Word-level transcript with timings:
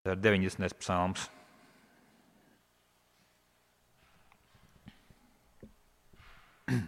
Tā 0.00 0.14
ir 0.16 0.20
90. 0.24 0.78
psalms. 0.80 1.26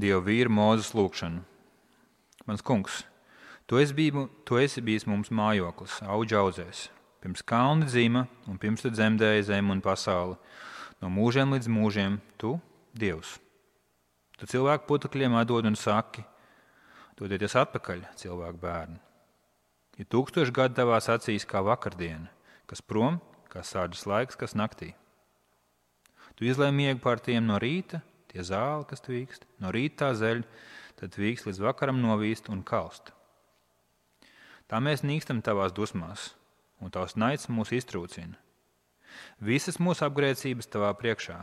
Dieva 0.00 0.18
vīra 0.26 0.50
mūzes 0.50 0.90
lūgšanu. 0.96 1.40
Mans 2.46 2.62
kungs, 2.66 3.04
tu 3.66 3.78
esi, 3.82 3.94
biju, 3.94 4.26
tu 4.46 4.58
esi 4.58 4.82
bijis 4.82 5.06
mums 5.06 5.30
mājoklis, 5.34 6.02
audzēs, 6.06 6.90
pirms 7.22 7.42
kalna 7.46 7.86
dzīma 7.86 8.26
un 8.50 8.58
pirms 8.62 8.82
tu 8.82 8.90
dzemdēji 8.90 9.48
zemi 9.48 9.70
un 9.74 9.82
pasauli. 9.82 10.36
No 11.02 11.06
mūžiem 11.12 11.54
līdz 11.54 11.68
mūžiem 11.70 12.20
tu, 12.40 12.60
Dievs. 12.96 13.38
Tu 14.40 14.46
cilvēku 14.48 14.86
putekļiem 14.88 15.34
atdod 15.36 15.66
un 15.68 15.76
saki, 15.76 16.22
dodieties 17.18 17.54
atpakaļ, 17.60 18.00
cilvēku 18.18 18.58
bērni. 18.62 19.05
Ja 19.96 20.04
tūkstoši 20.12 20.52
gadi 20.52 20.76
tavās 20.76 21.08
acīs 21.08 21.46
kā 21.48 21.62
vakardiena, 21.64 22.28
kas 22.68 22.82
prom, 22.84 23.16
kā 23.48 23.62
sāģis 23.64 24.04
laiks, 24.08 24.36
kas 24.36 24.52
naktī. 24.58 24.92
Tu 26.36 26.50
izlēmi 26.50 26.84
miegu 26.84 27.00
pār 27.00 27.22
tiem 27.24 27.46
no 27.48 27.56
rīta, 27.62 28.02
tie 28.28 28.44
zāli, 28.44 28.84
kas 28.90 29.00
tvīkst, 29.06 29.46
no 29.64 29.72
rīta 29.72 30.02
tā 30.02 30.10
zeļ, 30.20 30.42
tad 31.00 31.14
tvīkst 31.16 31.48
līdz 31.48 31.62
vakaram 31.64 32.02
novīst 32.02 32.50
un 32.52 32.60
kalst. 32.60 33.14
Tā 34.68 34.82
mēs 34.84 35.00
nīkstam 35.06 35.40
tavās 35.46 35.72
dusmās, 35.72 36.34
un 36.82 36.92
tavs 36.92 37.16
naids 37.16 37.48
mūs 37.48 37.72
iztrūcina. 37.72 38.36
Visas 39.40 39.78
mūsu 39.80 40.04
apgrēcības 40.04 40.68
tavā 40.68 40.90
priekšā, 40.98 41.38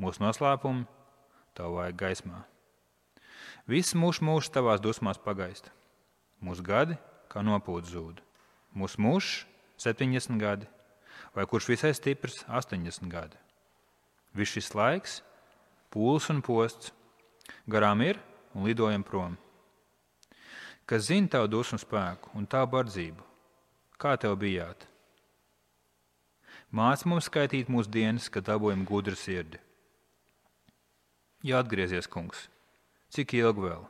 mūsu 0.00 0.24
noslēpumi 0.24 0.86
tavu 1.58 1.82
vajag 1.82 2.00
gaismā. 2.00 2.40
Viss 3.68 3.92
mūžs 3.92 4.22
mūžs 4.24 4.52
tavās 4.54 4.80
dusmās 4.80 5.20
pagaist. 5.20 5.68
Mūsu 6.40 6.64
gadi 6.64 6.96
kā 7.28 7.44
nopūta 7.44 7.92
zūd. 7.92 8.22
Mūsu 8.76 9.00
mūžs 9.02 9.44
70 9.80 10.40
gadi, 10.40 10.68
vai 11.34 11.46
kurš 11.46 11.70
visai 11.72 11.92
stiprs 11.96 12.42
80 12.48 13.08
gadi. 13.12 13.38
Viss 14.34 14.54
šis 14.56 14.74
laiks, 14.76 15.20
pūles 15.92 16.28
un 16.32 16.42
posts, 16.44 16.92
garām 17.70 18.02
ir 18.04 18.20
un 18.54 18.68
lidojam 18.68 19.04
prom. 19.06 19.38
Kas 20.88 21.08
zina 21.08 21.28
tavu 21.28 21.50
dusmu 21.52 21.78
spēku 21.80 22.32
un 22.38 22.46
tavu 22.48 22.72
bardzību, 22.76 23.24
kā 24.00 24.16
tev 24.20 24.38
bijāt? 24.40 24.86
Māc 26.72 27.04
mums 27.08 27.28
skaitīt 27.28 27.70
mūsu 27.72 27.92
dienas, 27.92 28.28
kad 28.28 28.44
dabūjam 28.44 28.84
gudru 28.88 29.16
sirdi. 29.16 29.60
Jā, 31.44 31.62
atgriezies, 31.62 32.08
kungs, 32.10 32.48
cik 33.14 33.36
ilgi 33.38 33.68
vēl? 33.68 33.84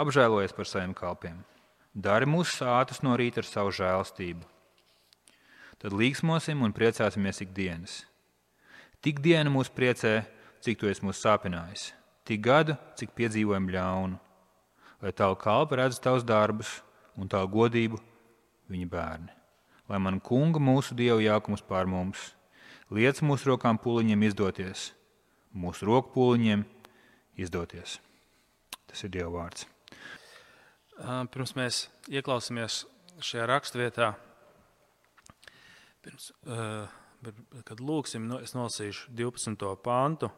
Apžēlojies 0.00 0.52
par 0.56 0.68
saviem 0.68 0.92
kalpiem. 0.96 1.38
Dari 1.94 2.26
mūsu 2.26 2.58
sātus 2.58 3.04
no 3.06 3.14
rīta 3.14 3.38
ar 3.38 3.46
savu 3.46 3.70
žēlstību. 3.70 4.42
Tad 5.78 5.94
līksmosim 5.94 6.62
un 6.66 6.72
priecāsimies 6.74 7.38
ikdienas. 7.44 8.00
Tik 8.98 9.20
diena 9.22 9.52
mūs 9.52 9.70
priecē, 9.70 10.24
cik 10.64 10.80
tu 10.80 10.88
esi 10.90 11.04
mūs 11.06 11.20
sāpinājis, 11.22 11.92
tik 12.26 12.40
gadu, 12.42 12.74
cik 12.98 13.12
piedzīvojam 13.14 13.68
ļaunu, 13.70 14.18
lai 15.04 15.12
tavu 15.12 15.36
kalpu 15.38 15.78
redz 15.78 16.00
tavus 16.02 16.24
darbus 16.26 16.80
un 17.20 17.30
tavu 17.30 17.52
godību 17.58 18.00
viņa 18.72 18.88
bērni. 18.90 19.30
Lai 19.86 20.00
man 20.00 20.18
kunga 20.24 20.58
mūsu 20.58 20.96
dievu 20.96 21.20
jākums 21.22 21.62
pār 21.62 21.86
mums, 21.86 22.32
liec 22.90 23.20
mūsu 23.22 23.52
rokām 23.52 23.78
pūliņiem 23.78 24.24
izdoties, 24.30 24.88
mūsu 25.52 25.86
roku 25.92 26.14
pūliņiem 26.16 26.64
izdoties. 27.36 28.00
Tas 28.88 29.04
ir 29.04 29.14
Dieva 29.14 29.30
vārds. 29.36 29.68
Pirms 30.94 31.56
mēs 31.58 31.78
ieklausāmies 32.06 32.84
šajā 33.24 33.46
raksturvietā, 33.50 34.12
pirms, 36.06 36.28
kad 37.66 37.80
lūksim, 37.82 38.28
nu, 38.30 38.38
es 38.38 38.54
nolasīšu 38.54 39.10
12. 39.18 39.64
pāntu, 39.82 40.30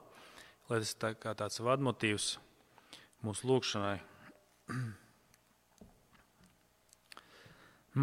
lai 0.71 0.79
tas 0.81 0.95
tā 0.97 1.13
kā 1.21 1.35
tāds 1.37 1.61
vadmotīvs 1.61 2.39
mūsu 3.27 3.51
lūkšanai. 3.51 3.99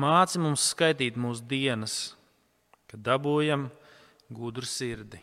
Māci 0.03 0.41
mums 0.41 0.69
skaitīt 0.75 1.17
mūsu 1.17 1.41
dienas, 1.49 2.13
kad 2.89 3.01
dabūjam 3.01 3.69
gudru 4.29 4.65
sirdi. 4.69 5.19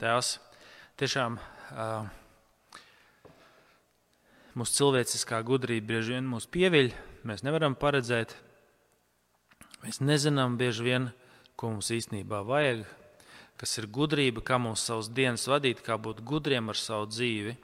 Tēvs, 0.00 0.38
tiešām 1.00 1.36
uh, 1.36 2.08
mūsu 4.58 4.76
cilvēciskā 4.78 5.38
gudrība 5.46 5.94
bieži 5.94 6.16
vien 6.16 6.26
mūs 6.28 6.48
pieviļ, 6.52 6.90
mēs 7.28 7.44
nevaram 7.46 7.76
paredzēt, 7.78 8.34
mēs 9.84 10.02
nezinām 10.04 10.58
bieži 10.60 10.84
vien, 10.86 11.08
ko 11.56 11.70
mums 11.72 11.92
īstenībā 11.94 12.42
vajag, 12.44 12.82
kas 13.60 13.78
ir 13.78 13.86
gudrība, 13.94 14.42
kā 14.44 14.58
mums 14.60 14.84
savus 14.84 15.08
dienas 15.12 15.46
vadīt, 15.48 15.80
kā 15.86 15.96
būt 16.00 16.24
gudriem 16.26 16.72
ar 16.72 16.78
savu 16.78 17.06
dzīvi. 17.08 17.54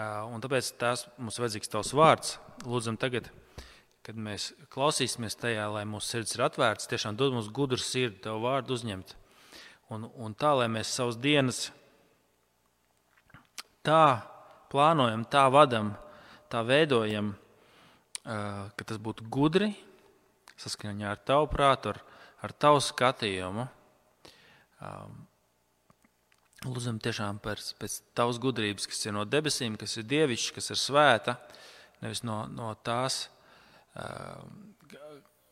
Un 0.00 0.40
tāpēc 0.40 0.70
tās 0.80 1.04
mums 1.18 1.40
vajadzīgs 1.42 1.72
tavs 1.72 1.92
vārds. 1.98 2.36
Lūdzam 2.64 2.96
tagad, 3.00 3.28
kad 4.06 4.16
mēs 4.16 4.52
klausīsimies 4.72 5.36
tajā, 5.40 5.66
lai 5.74 5.84
mūsu 5.88 6.14
sirds 6.14 6.36
ir 6.36 6.46
atvērts, 6.46 6.88
tiešām 6.88 7.18
dod 7.18 7.34
mums 7.36 7.50
gudru 7.52 7.80
sirdi, 7.82 8.22
tavu 8.24 8.46
vārdu 8.46 8.78
uzņemt. 8.78 9.16
Un, 9.90 10.06
un 10.14 10.36
tā, 10.38 10.54
lai 10.56 10.70
mēs 10.70 10.94
savus 10.94 11.18
dienas 11.18 11.66
tā 13.84 14.22
plānojam, 14.70 15.24
tā 15.28 15.46
vadam, 15.52 15.94
tā 16.50 16.62
veidojam, 16.66 17.34
ka 18.24 18.86
tas 18.86 19.00
būtu 19.02 19.26
gudri, 19.32 19.72
saskaņā 20.60 21.10
ar 21.14 21.22
tavu 21.26 21.48
prātu, 21.50 21.94
ar, 21.94 22.00
ar 22.44 22.54
tavu 22.54 22.82
skatījumu. 22.84 23.66
Lūdzam 26.60 27.00
tiešām 27.00 27.40
pēc, 27.40 27.72
pēc 27.80 27.96
tavas 28.16 28.40
gudrības, 28.40 28.86
kas 28.90 29.06
ir 29.06 29.16
no 29.16 29.24
debesīm, 29.24 29.78
kas 29.80 29.96
ir 29.96 30.08
dievišķa, 30.10 30.56
kas 30.58 30.70
ir 30.74 30.80
svēta, 30.80 31.36
nevis 32.04 32.20
no, 32.26 32.42
no 32.52 32.74
tās, 32.84 33.22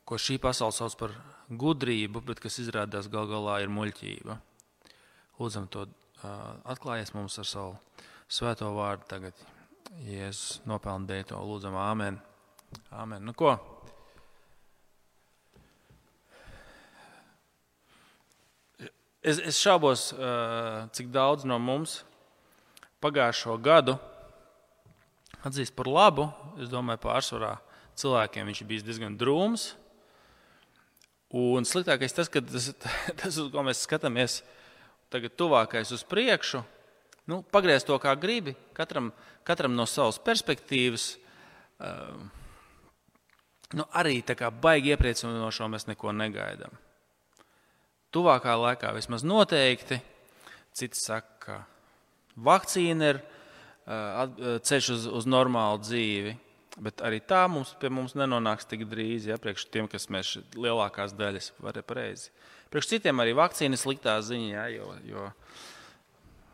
ko 0.04 0.20
šī 0.20 0.36
pasaule 0.42 0.76
sauc 0.76 0.98
par 1.00 1.16
gudrību, 1.48 2.20
bet 2.28 2.44
kas 2.44 2.60
izrādās 2.60 3.08
gal 3.12 3.28
galā 3.30 3.62
ir 3.64 3.72
muļķība. 3.72 4.36
Lūdzam 5.40 5.68
to 5.72 5.86
atklājies 6.68 7.14
mums 7.16 7.38
ar 7.40 7.48
savu 7.48 7.76
svēto 8.28 8.68
vārdu 8.76 9.08
tagad. 9.08 9.46
Jēzus 10.04 10.60
nopelna 10.68 11.08
dēļ 11.08 11.24
to 11.30 11.40
lūdzam, 11.40 11.76
Āmen. 11.80 12.18
Āmen. 12.92 13.24
Nu, 13.24 13.32
ko? 13.32 13.56
Es, 19.24 19.40
es 19.40 19.58
šaubos, 19.58 20.10
cik 20.94 21.08
daudz 21.12 21.48
no 21.48 21.58
mums 21.60 22.02
pagājušo 23.02 23.56
gadu 23.62 23.96
atzīst 25.46 25.74
par 25.76 25.88
labu. 25.90 26.28
Es 26.60 26.70
domāju, 26.70 27.02
pārsvarā 27.02 27.56
cilvēkiem 27.98 28.48
viņš 28.50 28.64
bija 28.68 28.86
diezgan 28.86 29.18
drūms. 29.18 29.72
Un 31.38 31.66
sliktākais 31.68 32.14
tas, 32.16 32.30
ka 32.32 32.40
tas, 32.44 32.70
tas, 33.20 33.36
uz 33.36 33.50
ko 33.52 33.64
mēs 33.66 33.84
skatāmies, 33.84 34.40
tagad 35.12 35.34
tuvākais 35.36 35.92
uz 35.96 36.04
priekšu, 36.08 36.62
Nu, 37.28 37.42
pagriezt 37.44 37.88
to 37.88 37.98
kā 38.00 38.14
gribi, 38.16 38.54
katram, 38.76 39.10
katram 39.44 39.74
no 39.76 39.84
savas 39.88 40.16
perspektīvas. 40.24 41.10
Uh, 41.78 42.22
nu, 43.76 43.84
arī 44.00 44.22
tā 44.24 44.36
kā 44.38 44.48
baigi 44.48 44.94
iepriecinošo 44.94 45.68
mēs 45.68 45.86
neko 45.90 46.14
negaidām. 46.16 46.72
Tuvākā 48.16 48.56
laikā 48.56 48.94
vismaz 48.96 49.26
noteikti. 49.28 50.00
Citi 50.72 50.96
saka, 50.96 51.36
ka 51.42 51.58
vakcīna 52.48 53.12
ir 53.12 53.20
uh, 53.20 54.58
ceļš 54.64 54.92
uz, 54.96 55.08
uz 55.20 55.28
normālu 55.28 55.82
dzīvi. 55.84 56.36
Bet 56.78 57.02
arī 57.02 57.18
tā 57.26 57.42
mums, 57.50 57.74
mums 57.90 58.14
nenonāks 58.16 58.68
tik 58.70 58.84
drīz, 58.88 59.26
ja 59.28 59.36
priekš 59.42 59.66
tiem, 59.74 59.88
kas 59.90 60.06
mēs 60.14 60.36
lielākās 60.54 61.12
daļas 61.18 61.52
var 61.60 61.80
pareizi. 61.82 62.30
Priekš 62.70 62.92
citiem 62.94 63.20
arī 63.20 63.34
vakcīna 63.36 63.74
ir 63.74 63.80
sliktā 63.82 64.14
ziņa, 64.22 64.52
ja, 64.54 64.66
jo, 64.78 64.92
jo 65.08 65.26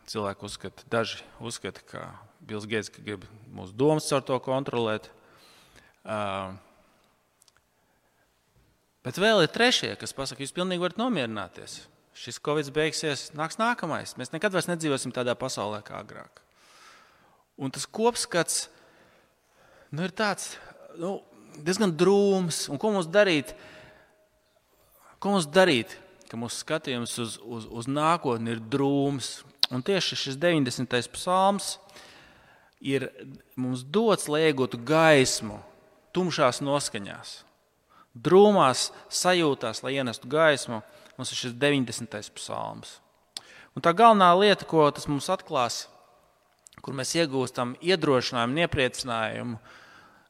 cilvēki 0.09 0.45
uzskata, 0.45 0.85
daži 0.91 1.23
uzskata, 1.41 1.81
ka 1.89 2.05
Bills 2.45 2.67
Gates 2.69 2.91
grib 2.93 3.25
mūsu 3.53 3.75
domas 3.77 4.11
ar 4.13 4.23
to 4.25 4.37
kontrolēt. 4.43 5.09
Uh, 6.05 6.53
bet 9.05 9.17
vēl 9.21 9.45
ir 9.45 9.51
trešie, 9.53 9.95
kas 9.99 10.13
pasaka, 10.13 10.43
jūs 10.45 10.53
pilnīgi 10.55 10.83
varat 10.83 11.01
nomierināties. 11.01 11.83
Šis 12.15 12.39
Covid 12.39 12.69
beigsies, 12.75 13.27
nāks 13.35 13.57
nākamais. 13.59 14.15
Mēs 14.19 14.31
nekad 14.31 14.53
vairs 14.55 14.69
nedzīvosim 14.69 15.11
tādā 15.15 15.35
pasaulē 15.35 15.81
kā 15.83 15.97
agrāk. 15.99 16.39
Un 17.59 17.71
tas 17.73 17.87
kopskats 17.87 18.67
nu, 19.91 20.05
ir 20.05 20.13
tāds 20.15 20.53
nu, 20.99 21.17
diezgan 21.63 21.93
drūms. 21.95 22.65
Un 22.71 22.79
ko 22.79 22.93
mums 22.95 23.09
darīt? 23.11 23.55
Ko 25.19 25.33
mums 25.33 25.47
darīt, 25.49 25.97
ka 26.29 26.39
mūsu 26.39 26.61
skatījums 26.61 27.17
uz, 27.23 27.37
uz, 27.41 27.67
uz 27.67 27.89
nākotni 27.89 28.55
ir 28.55 28.61
drūms, 28.61 29.37
Un 29.75 29.83
tieši 29.83 30.15
šis 30.15 30.37
90. 30.39 30.95
psalms 31.11 31.75
ir 32.79 33.09
mums 33.59 33.83
dots, 33.83 34.29
lai 34.31 34.47
iegūtu 34.49 34.79
gaismu 34.87 35.59
tumšās 36.15 36.61
noskaņās. 36.63 37.41
drūmās 38.15 38.93
sajūtās, 39.11 39.81
lai 39.83 39.97
ienestu 39.99 40.29
gaismu. 40.31 40.79
Mums 41.17 41.31
ir 41.31 41.39
šis 41.39 41.55
90. 41.59 42.31
psalms. 42.37 42.99
Un 43.75 43.83
tā 43.83 43.91
galvenā 43.91 44.29
lieta, 44.39 44.63
ko 44.67 44.87
tas 44.95 45.07
mums 45.11 45.27
atklās, 45.31 45.85
kur 46.79 46.95
mēs 46.95 47.11
iegūstam 47.17 47.73
iedrošinājumu, 47.83 48.61
iepriecinājumu, 48.63 49.59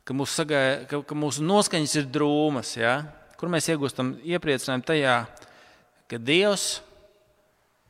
ka 0.06 0.18
mūsu, 0.18 0.34
sagai, 0.42 0.64
ka, 0.90 1.04
ka 1.06 1.18
mūsu 1.18 1.46
noskaņas 1.46 1.96
ir 2.00 2.10
drūmas, 2.10 2.74
ja? 2.78 2.96
kur 3.38 3.52
mēs 3.54 3.70
iegūstam 3.70 4.16
iepriecinājumu 4.26 4.86
tajā, 4.88 5.16
ka 6.10 6.22
Dievs 6.22 6.80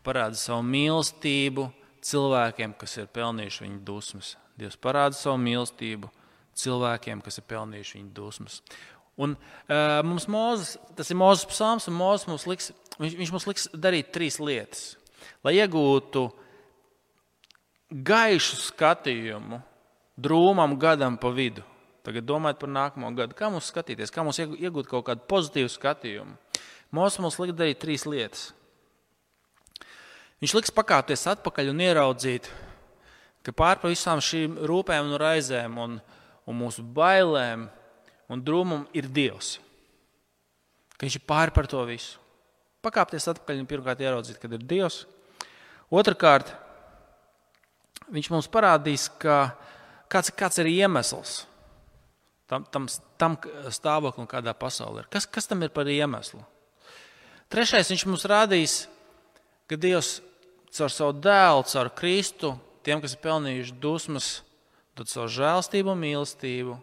parāda 0.06 0.38
savu 0.40 0.64
mīlestību 0.70 1.70
cilvēkiem, 2.06 2.76
kas 2.80 2.98
ir 3.02 3.10
pelnījuši 3.14 3.66
viņa 3.66 3.82
dusmas. 3.88 4.36
Dievs 4.60 4.78
parāda 4.80 5.18
savu 5.18 5.40
mīlestību 5.44 6.12
cilvēkiem, 6.56 7.24
kas 7.26 7.42
ir 7.42 7.48
pelnījuši 7.50 8.00
viņa 8.00 8.14
dusmas. 8.16 8.62
Un, 9.16 9.36
uh, 9.36 10.02
mums 10.04 10.28
Mūzes, 10.32 10.76
tas 10.96 11.12
ir 11.12 11.20
Mūzes 11.20 11.48
psalms, 11.50 11.88
un 11.90 11.96
Mūzes 11.98 12.28
mums 12.30 12.48
liks, 12.50 12.72
viņš, 13.00 13.16
viņš 13.22 13.32
mums 13.36 13.48
liks 13.50 13.70
darīt 13.72 14.12
trīs 14.16 14.40
lietas. 14.44 14.90
Lai 15.46 15.56
iegūtu 15.58 16.28
gaišu 18.06 18.60
skatījumu 18.68 19.62
drūmam 20.20 20.76
gadam 20.80 21.20
pa 21.22 21.32
vidu. 21.36 21.64
Tagad 22.06 22.28
domājot 22.28 22.60
par 22.62 22.70
nākamo 22.70 23.10
gadu, 23.18 23.34
kā 23.38 23.50
mums 23.50 23.72
skatīties, 23.72 24.12
kā 24.14 24.24
mums 24.24 24.38
iegūt 24.38 24.90
kaut 24.92 25.08
kādu 25.08 25.26
pozitīvu 25.32 25.72
skatījumu. 25.74 26.36
Mūzes 26.94 27.24
mums 27.24 27.40
liks 27.42 27.58
darīt 27.58 27.82
trīs 27.82 28.06
lietas. 28.06 28.52
Viņš 30.44 30.54
liks 30.58 30.74
pakāpties 30.76 31.24
atpakaļ 31.32 31.72
un 31.72 31.82
ieraudzīt, 31.86 32.50
ka 33.46 33.54
pār 33.56 33.80
visām 33.86 34.22
šīm 34.24 34.58
rūpēm 34.68 35.08
un 35.08 35.20
raizēm 35.22 35.78
un, 35.80 35.98
un 36.46 36.60
mūsu 36.60 36.84
bailēm 36.84 37.70
un 38.30 38.44
drūmumu 38.44 38.90
ir 38.98 39.08
Dievs. 39.08 39.56
Ka 40.96 41.06
viņš 41.06 41.20
ir 41.20 41.26
pāri 41.28 41.54
par 41.56 41.70
to 41.72 41.82
visu. 41.88 42.20
Pakāpties 42.86 43.28
atpakaļ 43.32 43.64
un 43.64 43.70
pirmkārt 43.70 44.04
ieraudzīt, 44.04 44.40
kad 44.42 44.54
ir 44.54 44.64
Dievs. 44.64 45.04
Otrakārt, 45.94 46.52
viņš 48.14 48.32
mums 48.34 48.50
parādīs, 48.52 49.08
ka 49.22 49.56
kāds, 50.12 50.34
kāds 50.36 50.60
ir 50.62 50.70
iemesls 50.70 51.44
tam, 52.50 52.66
tam, 52.70 52.88
tam 53.18 53.38
stāvoklim, 53.74 54.28
kādā 54.30 54.54
pasaulē 54.58 55.04
ir. 55.04 55.10
Kas, 55.14 55.26
kas 55.30 55.50
tam 55.50 55.64
ir 55.66 55.74
par 55.74 55.90
iemeslu? 55.90 56.42
Trešais, 57.54 57.90
viņš 57.94 58.06
mums 58.10 58.26
rādīs, 58.30 58.76
ka 59.70 59.80
Dievs 59.80 60.18
caur 60.76 60.92
savu 60.92 61.16
dēlu, 61.20 61.64
caur 61.72 61.92
Kristu, 61.96 62.56
tiem, 62.86 63.00
kas 63.04 63.16
ir 63.16 63.24
pelnījuši 63.24 63.80
dusmas, 63.82 64.34
dod 64.96 65.12
savu 65.12 65.32
žēlstību 65.32 65.94
un 65.94 66.04
mīlestību 66.04 66.76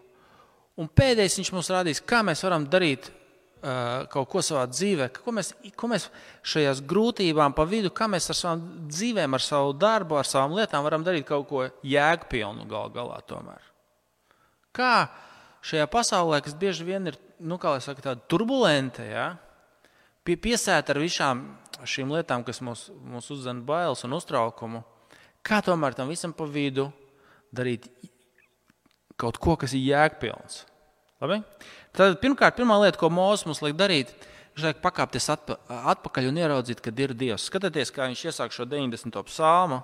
Un 0.79 0.89
pēdējais 0.89 1.35
viņš 1.37 1.51
mums 1.53 1.69
rādīs, 1.69 2.01
kā 2.01 2.23
mēs 2.25 2.41
varam 2.41 2.63
darīt 2.65 3.05
uh, 3.05 4.07
kaut 4.09 4.29
ko 4.31 4.41
savā 4.41 4.63
dzīvē, 4.71 5.11
ko 5.13 5.33
mēs, 5.37 5.51
ko 5.77 5.89
mēs 5.91 6.07
šajās 6.49 6.81
grūtībām 6.89 7.53
pa 7.53 7.65
vidu, 7.69 7.91
kā 7.93 8.07
mēs 8.09 8.31
ar 8.33 8.39
savām 8.39 8.63
dzīvēm, 8.89 9.37
ar 9.37 9.45
savu 9.45 9.75
darbu, 9.77 10.17
ar 10.17 10.29
savām 10.29 10.55
lietām 10.57 10.85
varam 10.85 11.05
darīt 11.05 11.27
kaut 11.29 11.45
ko 11.51 11.67
jēgpilnu 11.85 12.65
gal 12.71 12.89
galā 12.95 13.21
tomēr. 13.29 13.69
Kā 14.73 14.95
šajā 15.61 15.85
pasaulē, 15.93 16.41
kas 16.41 16.57
bieži 16.57 16.89
vien 16.89 17.13
ir, 17.13 17.21
nu, 17.37 17.59
kā 17.61 17.75
lai 17.75 17.85
saka, 17.85 18.01
tāda 18.09 18.25
turbulenta, 18.25 19.05
ja, 19.05 19.27
pie, 20.25 20.39
piesēta 20.41 20.95
ar 20.95 21.03
visām 21.03 21.45
šīm 21.87 22.11
lietām, 22.13 22.43
kas 22.45 22.61
mūs, 22.63 22.87
mūs 23.13 23.29
uzdzen 23.33 23.61
bailes 23.67 24.03
un 24.07 24.15
uztraukumu, 24.17 24.83
kā 25.45 25.61
tomēr 25.65 25.95
tam 25.97 26.11
visam 26.11 26.33
pa 26.35 26.47
vidu 26.49 26.89
darīt 27.53 27.87
kaut 29.19 29.39
ko, 29.41 29.55
kas 29.59 29.75
ir 29.77 29.85
jēgpilns. 29.91 30.63
Labi? 31.23 31.39
Tad 31.95 32.17
pirmkārt, 32.21 32.57
pirmā 32.57 32.79
lieta, 32.81 32.99
ko 32.99 33.09
Mozus 33.13 33.45
mums 33.47 33.61
liek 33.63 33.75
darīt, 33.79 34.11
ir 34.57 34.77
pakāpties 34.83 35.29
atpa, 35.33 35.57
atpakaļ 35.93 36.29
un 36.29 36.39
ieraudzīt, 36.41 36.81
kad 36.83 36.97
ir 36.99 37.13
Dievs. 37.17 37.47
Skatieties, 37.49 37.93
kā 37.93 38.09
viņš 38.09 38.25
iesāk 38.29 38.55
šo 38.55 38.67
90. 38.69 39.21
psalmu. 39.29 39.79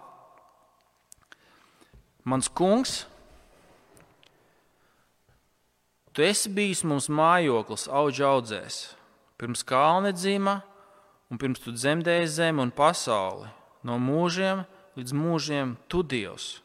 Mans 2.29 2.49
kungs, 2.51 3.03
tu 6.13 6.25
esi 6.25 6.51
bijis 6.53 6.83
mums 6.85 7.07
mājoklis, 7.09 7.87
auga 7.87 8.33
audzēs, 8.33 8.81
pirms 9.39 9.63
kalna 9.65 10.11
dzīma 10.13 10.59
un 11.29 11.41
pirms 11.41 11.61
tu 11.63 11.73
dzemdēji 11.75 12.29
zemi 12.33 12.63
un 12.65 12.73
pasauli. 12.75 13.49
No 13.85 13.99
mūžiem 14.01 14.65
līdz 14.99 15.13
mūžiem 15.15 15.75
tu 15.87 16.01
Dievs. 16.03 16.57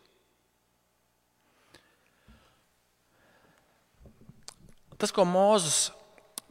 Tas, 4.98 5.12
ko 5.12 5.26
Mozus 5.28 5.90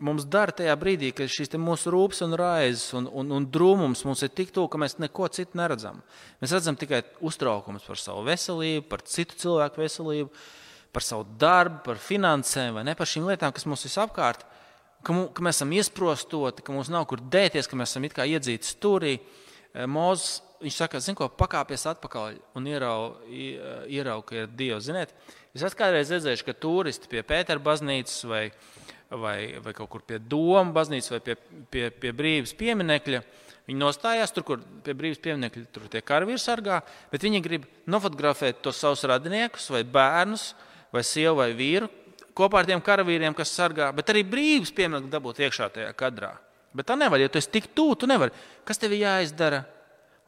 mums 0.04 0.26
dara 0.28 0.54
tajā 0.54 0.74
brīdī, 0.78 1.14
kad 1.16 1.32
šīs 1.32 1.54
mūsu 1.58 1.92
rūpes 1.94 2.22
un 2.26 2.36
raizes 2.38 2.92
un, 2.98 3.08
un, 3.08 3.32
un 3.38 3.46
drūmums 3.50 4.04
mums 4.06 4.24
ir 4.26 4.34
tik 4.36 4.52
tuvu, 4.54 4.68
ka 4.72 4.82
mēs 4.82 4.98
neko 5.02 5.30
citu 5.32 5.58
neredzam. 5.58 6.02
Mēs 6.42 6.54
redzam 6.56 6.78
tikai 6.80 7.04
uztraukumus 7.24 7.88
par 7.88 8.02
savu 8.02 8.26
veselību, 8.28 8.86
par 8.92 9.06
citu 9.08 9.40
cilvēku 9.40 9.84
veselību, 9.84 10.30
par 10.94 11.06
savu 11.08 11.26
darbu, 11.40 11.82
par 11.88 12.02
finansēm 12.04 12.76
vai 12.78 12.86
ne 12.88 12.98
par 13.00 13.10
šīm 13.10 13.30
lietām, 13.32 13.56
kas 13.56 13.66
mums 13.70 13.86
visapkārt, 13.88 14.44
ka, 15.04 15.16
mums, 15.16 15.30
ka 15.36 15.46
mēs 15.46 15.60
esam 15.60 15.76
iesprostoti, 15.76 16.66
ka 16.66 16.76
mums 16.76 16.90
nav 16.94 17.06
kur 17.12 17.22
dēties, 17.22 17.70
ka 17.70 17.80
mēs 17.80 17.94
esam 17.94 18.08
it 18.08 18.18
kā 18.18 18.28
iedzīti 18.30 18.72
stūrī. 18.72 19.18
Eh, 19.74 19.86
Mozus, 19.86 20.42
viņš 20.64 20.80
saka, 20.80 21.04
zin 21.04 21.20
ko, 21.20 21.28
pakāpies 21.28 21.86
atpakaļ 21.92 22.40
un 22.56 22.68
ieraugi, 22.72 23.48
ierau, 23.92 24.22
ka 24.24 24.44
ir 24.44 24.54
Dievs. 24.56 24.88
Ziniet, 24.88 25.12
Es 25.54 25.76
kādreiz 25.78 26.10
redzējis, 26.10 26.42
ka 26.42 26.54
turisti 26.58 27.10
pie 27.12 27.22
Pētera 27.22 27.62
baznīcas 27.62 28.24
vai, 28.26 28.48
vai, 29.12 29.54
vai 29.62 29.74
kaut 29.78 29.92
kur 29.94 30.02
pie 30.02 30.18
Doma 30.18 30.74
baznīcas 30.74 31.12
vai 31.14 31.20
pie, 31.22 31.36
pie, 31.70 31.84
pie 31.94 32.10
brīvības 32.18 32.56
pieminekļa. 32.58 33.20
Viņi 33.68 33.78
nostājās 33.78 34.34
tur, 34.34 34.48
kur 34.48 34.64
pie 34.84 34.96
brīvības 34.98 35.22
pieminekļa 35.22 35.68
tur 35.76 35.86
tie 35.94 36.02
karavīri 36.02 36.42
sargā, 36.42 36.80
bet 37.12 37.28
viņi 37.28 37.44
grib 37.46 37.68
nofotografēt 37.86 38.64
tos 38.66 38.82
savus 38.82 39.06
radiniekus 39.12 39.70
vai 39.76 39.84
bērnus 39.86 40.50
vai 40.90 41.06
sievu 41.06 41.38
vai 41.44 41.52
vīru 41.60 41.92
kopā 42.38 42.62
ar 42.62 42.70
tiem 42.70 42.82
karavīriem, 42.84 43.36
kas 43.38 43.54
sargā, 43.54 43.92
bet 43.96 44.10
arī 44.12 44.24
brīvības 44.28 44.74
pieminekļu 44.76 45.12
dabūt 45.14 45.44
iekšā 45.46 45.70
tajā 45.76 45.94
kadrā. 45.98 46.34
Bet 46.74 46.90
tā 46.90 46.98
nevar, 46.98 47.22
ja 47.22 47.30
tu 47.30 47.38
esi 47.38 47.52
tik 47.54 47.70
tuvu, 47.78 47.96
tu 48.02 48.10
nevari. 48.10 48.34
Kas 48.66 48.82
tev 48.82 48.96
jāizdara, 48.98 49.62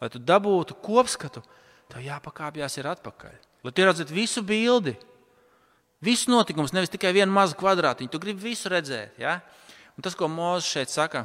lai 0.01 0.09
tu 0.13 0.21
dabūtu 0.21 0.77
kopskatu? 0.85 1.41
Tev 1.89 2.05
jāpakāpjas 2.05 2.79
ir 2.79 2.89
atpakaļ, 2.89 3.35
lai 3.65 3.73
tu 3.73 3.83
ieraudzītu 3.83 4.13
visu 4.13 4.43
bildi. 4.45 4.95
Viss 6.05 6.29
notikums, 6.29 6.73
nevis 6.75 6.91
tikai 6.93 7.13
viena 7.15 7.31
maza 7.33 7.57
kvadrātiņa. 7.57 8.11
Tu 8.13 8.21
gribi 8.21 8.51
visu 8.51 8.69
redzēt. 8.69 9.15
Ja? 9.21 9.39
Un 9.97 10.05
tas, 10.05 10.17
ko 10.17 10.27
Mozus 10.29 10.69
šeit 10.69 10.91
saka, 10.93 11.23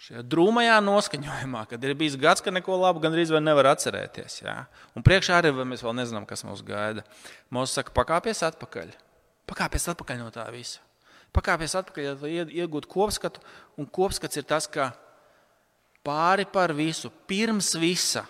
šajā 0.00 0.24
drūmajā 0.32 0.78
noskaņojumā, 0.84 1.66
kad 1.70 1.84
ir 1.84 1.94
bijis 1.98 2.16
gads, 2.20 2.42
ka 2.44 2.52
neko 2.54 2.78
labu 2.80 3.02
gandrīz 3.04 3.32
nevar 3.40 3.70
atcerēties. 3.74 4.40
Ja? 4.42 4.64
Un 4.96 5.04
priekšā 5.06 5.38
arī 5.40 5.52
mēs 5.60 5.84
vēl 5.84 5.96
nezinām, 5.98 6.26
kas 6.28 6.44
mūs 6.46 6.64
gaida. 6.66 7.04
Mozus 7.52 7.76
saka, 7.76 7.92
pakāpies 7.96 8.42
atpakaļ. 8.48 8.94
Pakāpies 9.50 9.88
atpakaļ 9.92 10.22
no 10.22 10.32
tā 10.34 10.46
visa. 10.54 10.82
Pakāpies 11.36 11.76
atpakaļ, 11.78 12.10
lai 12.24 12.34
iegūtu 12.62 12.90
kopskatu. 12.90 13.44
Un 13.78 13.86
kopskats 13.86 14.40
ir 14.40 14.48
tas, 14.48 14.66
ka 14.70 14.90
pāri 16.06 16.48
par 16.48 16.72
visu, 16.74 17.12
pirms 17.28 17.74
visa 17.78 18.24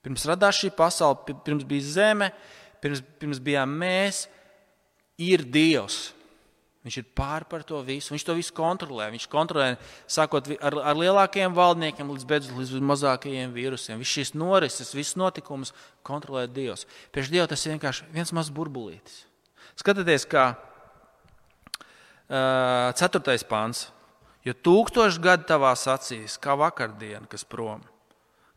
Pirms 0.00 0.24
radās 0.28 0.56
šī 0.56 0.70
pasaule, 0.72 1.34
pirms 1.44 1.66
bija 1.68 1.84
zeme, 1.84 2.30
pirms, 2.80 3.02
pirms 3.20 3.40
bijām 3.44 3.72
mēs, 3.82 4.24
ir 5.20 5.44
Dievs. 5.44 6.14
Viņš 6.90 6.96
ir 6.98 7.06
pāri 7.14 7.46
par 7.46 7.62
to 7.62 7.78
visu. 7.86 8.10
Viņš 8.10 8.24
to 8.26 8.34
visu 8.34 8.50
kontrolē. 8.50 9.04
Viņš 9.14 9.28
kontrolē 9.30 9.78
sākot 10.10 10.48
ar, 10.58 10.74
ar 10.90 10.96
lielākajiem 10.98 11.54
valdniekiem 11.54 12.08
līdz, 12.10 12.24
beidzot, 12.26 12.56
līdz 12.58 12.82
mazākajiem 12.82 13.52
vīrusiem. 13.54 14.00
Viss 14.02 14.10
šīs 14.16 14.34
norises, 14.34 14.90
viss 14.98 15.14
notikums 15.14 15.70
kontrolē 16.02 16.48
Dievs. 16.50 16.82
Pēc 17.14 17.30
Dieva 17.30 17.46
tas 17.46 17.62
ir 17.62 17.76
vienkārši 17.76 18.08
viens 18.10 18.34
mazs 18.34 18.50
burbulītis. 18.56 19.20
Skatieties, 19.78 20.26
kā 20.26 20.44
uh, 22.26 22.90
ceturtais 22.98 23.46
pāns. 23.46 23.86
Jo 24.42 24.56
tūkstoši 24.58 25.22
gadi 25.22 25.46
tavās 25.46 25.86
acīs, 25.94 26.34
kā 26.42 26.58
vakardiena, 26.58 27.30
kas 27.30 27.46
prom, 27.46 27.86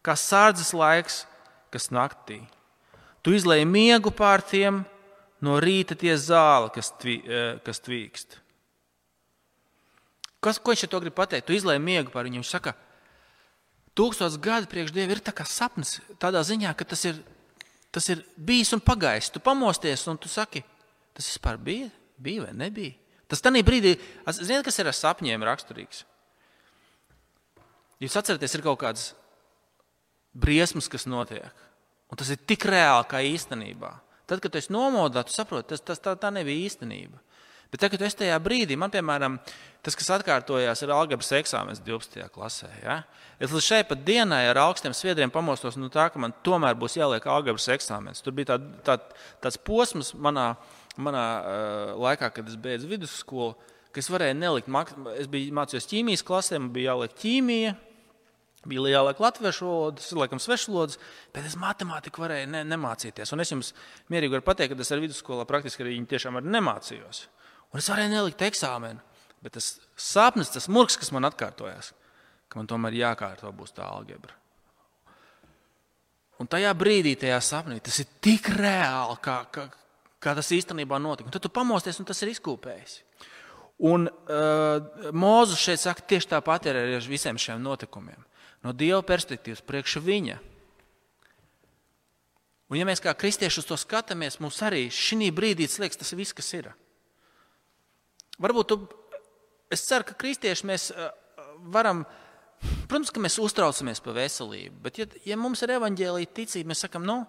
kā 0.02 0.18
sārdzes 0.18 0.74
laiks, 0.74 1.28
kas 1.70 1.94
naktī. 1.94 2.42
Tu 3.22 3.38
izlēji 3.38 3.70
miegu 3.70 4.10
pār 4.10 4.42
tiem, 4.42 4.82
no 5.44 5.60
rīta 5.62 5.98
tie 6.00 6.16
zāle, 6.20 6.72
kas, 6.74 6.94
tvī, 7.02 7.18
eh, 7.28 7.60
kas 7.66 7.84
tvīkst. 7.84 8.40
Kas, 10.44 10.60
ko 10.60 10.74
viņš 10.74 10.88
to 10.92 11.00
grib 11.00 11.16
pateikt? 11.16 11.48
Tu 11.48 11.56
izlēji 11.56 11.84
miegu 11.84 12.12
pār 12.12 12.28
viņu. 12.28 12.42
Viņš 12.42 12.52
saka, 12.52 12.74
tūkstoš 13.96 14.40
gadu 14.44 14.68
priekš 14.68 14.92
Dieva 14.92 15.16
ir 15.16 15.24
tā 15.24 15.32
kā 15.32 15.46
sapnis, 15.48 16.02
tādā 16.20 16.44
ziņā, 16.44 16.76
ka 16.76 16.84
tas 16.84 17.06
ir, 17.06 17.22
tas 17.92 18.10
ir 18.10 18.26
bijis 18.36 18.74
un 18.76 18.82
pagājis. 18.84 19.32
Tu 19.32 19.40
pamosties 19.40 20.08
un 20.08 20.18
tu 20.18 20.28
saki, 20.28 20.64
tas 21.16 21.30
vispār 21.30 21.58
bija, 21.58 21.92
bija 22.20 22.48
vai 22.48 22.54
nebija. 22.54 22.96
Tas 23.28 23.42
tajā 23.42 23.64
brīdī, 23.64 23.96
ziniet, 24.28 24.66
kas 24.66 24.80
ir 24.80 24.88
ar 24.88 24.94
sapņiem 24.94 25.44
raksturīgs. 25.48 26.04
Jūs 28.04 28.18
atceraties, 28.20 28.56
ir 28.56 28.62
kaut 28.66 28.82
kādas 28.82 29.14
briesmas, 30.34 30.90
kas 30.92 31.08
notiek. 31.08 31.54
Un 32.12 32.20
tas 32.20 32.30
ir 32.30 32.42
tik 32.44 32.66
reāli 32.68 33.08
kā 33.10 33.24
īstenībā. 33.24 33.94
Tad, 34.34 34.42
kad 34.42 34.56
es 34.58 34.72
nomodā, 34.74 35.22
tu 35.22 35.30
saproti, 35.30 35.68
tas, 35.70 35.84
tas 35.86 36.00
tā, 36.02 36.16
tā 36.18 36.32
nebija 36.34 36.66
īstenība. 36.66 37.20
Bet 37.70 37.84
tagad, 37.84 38.00
kad 38.00 38.08
es 38.08 38.16
tajā 38.18 38.34
brīdī, 38.42 38.74
man 38.78 38.90
piemēram, 38.94 39.36
tas, 39.86 39.94
kas 39.98 40.10
atkārtojās, 40.16 40.82
ir 40.82 40.94
algebras 40.94 41.30
eksāmenis 41.38 41.84
12. 41.86 42.25
klasē. 42.34 42.70
Ja? 42.82 42.96
Es 43.38 43.54
līdz 43.54 43.66
šai 43.68 43.80
pat 43.90 44.02
dienai 44.06 44.44
ar 44.50 44.58
augstiem 44.63 44.94
sviedriem 44.98 45.30
pamostos 45.34 45.78
no 45.78 45.92
tā, 45.94 46.08
ka 46.10 46.22
man 46.22 46.34
tomēr 46.46 46.74
būs 46.82 46.98
jāliek 46.98 47.30
algebras 47.30 47.70
eksāmenis. 47.75 48.25
Tur 48.25 48.34
bija 48.34 48.56
tā, 48.56 48.58
tā, 48.90 48.98
tāds 49.46 49.62
posms 49.70 50.16
manā, 50.18 50.52
manā 50.98 51.25
uh, 51.38 51.94
laikā, 52.08 52.34
kad 52.34 52.50
es 52.50 52.58
beidzu 52.58 52.90
vidusskolu, 52.90 53.54
ka 53.94 54.02
es 54.02 54.10
varēju 54.10 54.38
nelikt, 54.42 54.74
es 55.18 55.30
biju 55.30 55.54
mācījos 55.62 55.90
ķīmijas 55.94 56.25
klasē, 56.25 56.58
man 56.58 56.74
bija 56.74 56.96
jāliek 56.96 57.22
ķīmija. 57.22 57.78
Bija 58.63 58.84
liela 58.86 59.15
latviešu 59.20 59.65
valoda, 59.67 60.03
laikam 60.15 60.39
svešvalodas, 60.39 61.00
bet 61.36 61.48
es 61.50 61.58
matemātiku 61.60 62.24
varēju 62.24 62.48
ne, 62.53 62.62
nemācīties. 62.72 63.34
Un 63.36 63.43
es 63.43 63.51
jums 63.51 63.74
mierīgi 64.13 64.38
varu 64.38 64.46
pateikt, 64.48 64.75
ka 64.77 64.86
es 64.86 64.93
ar 64.96 65.01
vidusskolā 65.03 65.43
praktiski 65.50 65.84
arī 65.84 65.98
tiešām 66.08 66.39
arī 66.39 66.53
nemācījos. 66.53 67.25
Un 67.74 67.82
es 67.82 67.89
varēju 67.91 68.13
nelikt 68.13 68.46
eksāmenu, 68.48 69.03
bet 69.43 69.58
tas 69.58 69.74
sapnis, 70.00 70.53
tas 70.53 70.70
murgs, 70.72 70.96
kas 71.01 71.12
man 71.12 71.27
atkārtojās, 71.27 71.91
ka 72.48 72.62
man 72.62 72.72
tomēr 72.72 72.96
jākārto 73.01 73.51
būs 73.51 73.75
tā 73.75 73.84
algebra. 73.89 74.38
Un 76.41 76.50
tajā 76.50 76.72
brīdī, 76.75 77.17
tajā 77.20 77.39
sapnī, 77.43 77.77
tas 77.84 78.00
ir 78.01 78.10
tik 78.24 78.48
reāli, 78.55 79.17
kā, 79.24 79.38
kā, 79.53 79.67
kā 80.24 80.34
tas 80.39 80.50
īstenībā 80.55 80.98
notika. 81.03 81.27
Un 81.29 81.36
tad 81.36 81.43
tu 81.43 81.51
pamosties, 81.53 82.00
un 82.01 82.08
tas 82.10 82.20
ir 82.24 82.32
izkūpējis. 82.32 83.00
Un 83.84 84.08
uh, 84.08 85.12
Mozus 85.12 85.62
šeit 85.62 85.82
saka, 85.82 86.05
tieši 86.08 86.29
tāpat 86.36 86.70
ar 86.72 86.79
visiem 87.10 87.39
šiem 87.41 87.62
notikumiem. 87.63 88.22
No 88.63 88.72
Dieva 88.72 89.01
perspektīvas, 89.03 89.63
priekš 89.67 90.00
viņa. 90.03 90.39
Un, 92.72 92.79
ja 92.79 92.88
mēs 92.88 93.03
kā 93.03 93.12
kristieši 93.13 93.60
uz 93.62 93.67
to 93.70 93.77
skatāmies, 93.77 94.39
mums 94.41 94.62
arī 94.65 94.88
šī 94.89 95.29
brīdī 95.36 95.67
liekas, 95.67 96.00
tas 96.00 96.13
viss, 96.15 96.36
kas 96.36 96.48
ir. 96.55 96.72
Varbūt 98.41 98.72
tu, 98.72 98.77
es 99.72 99.84
ceru, 99.86 100.08
ka 100.08 100.15
kristieši 100.17 100.70
mēs 100.70 100.88
eh, 100.96 101.12
varam, 101.75 102.01
protams, 102.88 103.12
ka 103.13 103.22
mēs 103.22 103.38
uztraucamies 103.43 104.01
par 104.03 104.17
veselību, 104.17 104.79
bet 104.88 105.01
ja, 105.01 105.08
ja 105.27 105.38
mums 105.38 105.62
ir 105.62 105.75
evaņģēlīja 105.75 106.34
ticība, 106.39 106.72
mēs 106.72 106.86
sakam, 106.88 107.05
nu, 107.05 107.20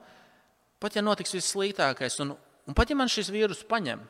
pat 0.80 0.96
ja 0.96 1.04
notiks 1.04 1.34
viss 1.36 1.52
sliktākais, 1.52 2.20
un, 2.24 2.36
un 2.38 2.78
pat 2.78 2.94
ja 2.94 2.98
man 2.98 3.12
šis 3.12 3.32
vīrus 3.34 3.66
paņem, 3.68 4.06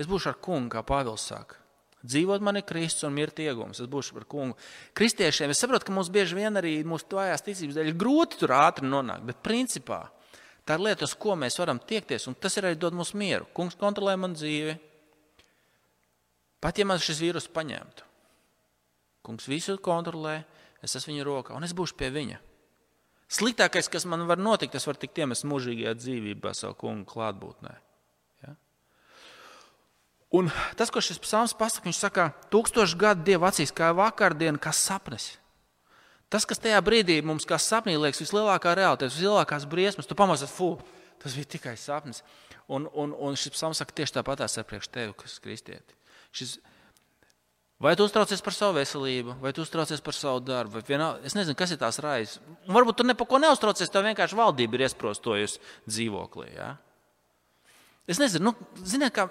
es 0.00 0.08
būšu 0.08 0.34
ar 0.34 0.38
kungu, 0.44 0.76
kā 0.76 0.84
Pāvils 0.86 1.26
saka. 1.32 1.59
Dzīvot 2.00 2.40
man 2.40 2.56
ir 2.56 2.64
Kristus 2.68 3.04
un 3.08 3.16
mirt 3.16 3.42
iegūms. 3.42 3.82
Es 3.82 3.88
būšu 3.90 4.16
par 4.16 4.24
kungu. 4.30 4.56
Kristiešiem 4.96 5.52
es 5.52 5.60
saprotu, 5.60 5.88
ka 5.88 5.92
mums 5.96 6.08
bieži 6.12 6.38
vien 6.38 6.56
arī 6.56 6.78
mūsu 6.88 7.10
tvājās 7.12 7.44
ticības 7.44 7.76
dēļ 7.76 7.90
ir 7.92 7.98
grūti 8.00 8.40
tur 8.40 8.54
ātri 8.56 8.88
nonākt, 8.88 9.26
bet 9.28 9.42
principā 9.44 10.06
tā 10.64 10.78
ir 10.78 10.86
lieta, 10.86 11.04
uz 11.04 11.12
ko 11.18 11.36
mēs 11.36 11.58
varam 11.60 11.80
tiekties, 11.82 12.24
un 12.30 12.38
tas 12.40 12.56
arī 12.60 12.72
dod 12.78 12.96
mums 12.96 13.12
mieru. 13.12 13.48
Kungs 13.56 13.76
kontrolē 13.76 14.16
man 14.16 14.32
dzīvi, 14.38 14.78
Pat 16.60 16.76
ja 16.76 16.84
man 16.84 17.00
šis 17.00 17.22
vīrus 17.24 17.48
paņemtu, 17.48 18.04
kungs 19.24 19.48
visu 19.48 19.78
kontrolē, 19.80 20.42
es 20.84 20.96
esmu 20.98 21.14
viņa 21.14 21.26
rokā 21.26 21.56
un 21.56 21.64
es 21.64 21.72
būšu 21.76 21.96
pie 21.96 22.10
viņa. 22.12 22.40
Sliktākais, 23.30 23.88
kas 23.88 24.04
man 24.10 24.26
var 24.28 24.40
notikt, 24.42 24.74
tas 24.74 24.84
var 24.88 24.98
tikt 25.00 25.22
iemest 25.22 25.46
mūžīgajā 25.48 25.94
dzīvībā, 25.96 26.52
savu 26.56 26.76
kungu 26.82 27.08
klātbūtnē. 27.08 27.72
Un 30.30 30.46
tas, 30.78 30.92
ko 30.94 31.02
šis 31.02 31.18
psalms 31.18 31.56
pasaka, 31.58 31.88
viņš 31.88 31.98
saka, 31.98 32.28
tūkstošu 32.54 32.98
gadu 32.98 33.24
dievu 33.26 33.48
acīs 33.48 33.72
kā 33.74 33.90
vakardiena, 33.98 34.60
kā 34.62 34.70
sapnis. 34.74 35.32
Tas, 36.30 36.46
kas 36.46 36.62
tajā 36.62 36.78
brīdī 36.86 37.18
mums 37.26 37.46
kā 37.48 37.58
sapnī 37.58 37.96
liekas 37.98 38.22
vislielākā 38.22 38.76
realitāte, 38.78 39.10
vislielākās 39.10 39.66
briesmas, 39.66 40.06
tu 40.06 40.14
pamazs, 40.14 40.46
fu, 40.46 40.76
tas 41.18 41.34
bija 41.34 41.56
tikai 41.56 41.74
sapnis. 41.74 42.22
Un, 42.70 42.86
un, 42.94 43.10
un 43.18 43.34
šis 43.34 43.56
psalms 43.56 43.80
saka 43.82 43.96
tieši 43.98 44.20
tāpatās 44.20 44.54
ar 44.54 44.66
priekš 44.70 44.92
tevi, 44.94 45.16
kas 45.18 45.40
kristieti. 45.42 45.98
Šis, 46.30 46.52
vai 47.82 47.96
tu 47.98 48.06
uztraucies 48.06 48.44
par 48.46 48.54
savu 48.54 48.76
veselību, 48.78 49.34
vai 49.42 49.50
tu 49.56 49.64
uztraucies 49.66 50.04
par 50.06 50.14
savu 50.14 50.44
darbu, 50.46 50.84
vienā, 50.86 51.16
es 51.26 51.34
nezinu, 51.34 51.58
kas 51.58 51.74
ir 51.74 51.80
tās 51.82 51.98
raizes. 51.98 52.38
Varbūt 52.70 53.00
tu 53.00 53.08
neko 53.08 53.42
neuztraucies, 53.42 53.90
tev 53.90 54.06
vienkārši 54.06 54.38
valdība 54.38 54.78
ir 54.78 54.86
iesprostojusi 54.86 55.58
dzīvoklī. 55.90 56.52
Ja? 56.54 56.76
Es 58.10 58.22
nezinu, 58.22 58.52
nu, 58.52 58.70
ziniet, 58.86 59.10
kā, 59.18 59.26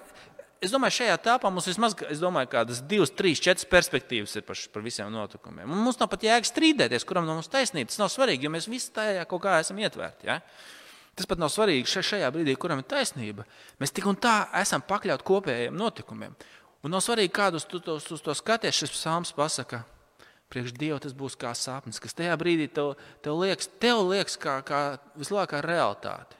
es 0.63 0.73
domāju, 0.73 0.97
šajā 0.99 1.17
tāpā 1.23 1.51
mums 1.51 1.67
vismaz 1.69 1.95
domāju, 2.19 2.51
kādas 2.51 2.81
divas, 2.87 3.11
trīs, 3.15 3.41
četras 3.43 3.67
perspektīvas 3.69 4.35
ir 4.39 4.45
par, 4.47 4.59
par 4.73 4.83
visiem 4.85 5.11
notikumiem. 5.13 5.69
Un 5.69 5.83
mums 5.85 5.99
nav 6.01 6.09
pat 6.11 6.25
jēga 6.27 6.49
strīdēties, 6.49 7.05
kuram 7.07 7.27
no 7.27 7.37
mums 7.37 7.51
taisnība. 7.51 7.91
Tas 7.91 8.01
nav 8.01 8.11
svarīgi, 8.13 8.47
jo 8.47 8.53
mēs 8.53 8.69
visi 8.71 8.91
tajā 8.95 9.23
kaut 9.29 9.43
kā 9.45 9.59
esam 9.63 9.79
ietvērti. 9.79 10.29
Ja? 10.29 10.39
Tas 11.15 11.27
pat 11.29 11.41
nav 11.41 11.51
svarīgi 11.53 11.99
šajā 11.99 12.31
brīdī, 12.35 12.57
kuram 12.59 12.83
ir 12.83 12.89
taisnība. 12.91 13.47
Mēs 13.79 13.95
tik 13.95 14.07
un 14.11 14.19
tā 14.19 14.49
esam 14.59 14.83
pakļauti 14.87 15.27
kopējiem 15.27 15.79
notikumiem. 15.79 16.35
Un 16.83 16.95
nav 16.95 17.03
svarīgi, 17.03 17.33
kādus 17.35 17.67
tu 17.67 17.81
tos, 17.83 18.07
uz 18.11 18.23
to 18.23 18.35
skaties, 18.35 18.77
šis 18.83 18.93
psalms 18.95 19.33
pasaka. 19.35 19.83
Priekš 20.49 20.73
Dieva 20.73 20.97
tas 21.03 21.13
būs 21.13 21.35
kā 21.37 21.51
sapnis, 21.53 21.99
kas 22.01 22.15
tajā 22.17 22.33
brīdī 22.39 22.69
tev, 22.73 22.95
tev 23.21 23.35
liekas, 23.37 23.67
tev 23.83 23.99
liekas 24.07 24.39
kā, 24.41 24.55
kā 24.65 24.79
vislielākā 25.19 25.59
realitāte. 25.61 26.39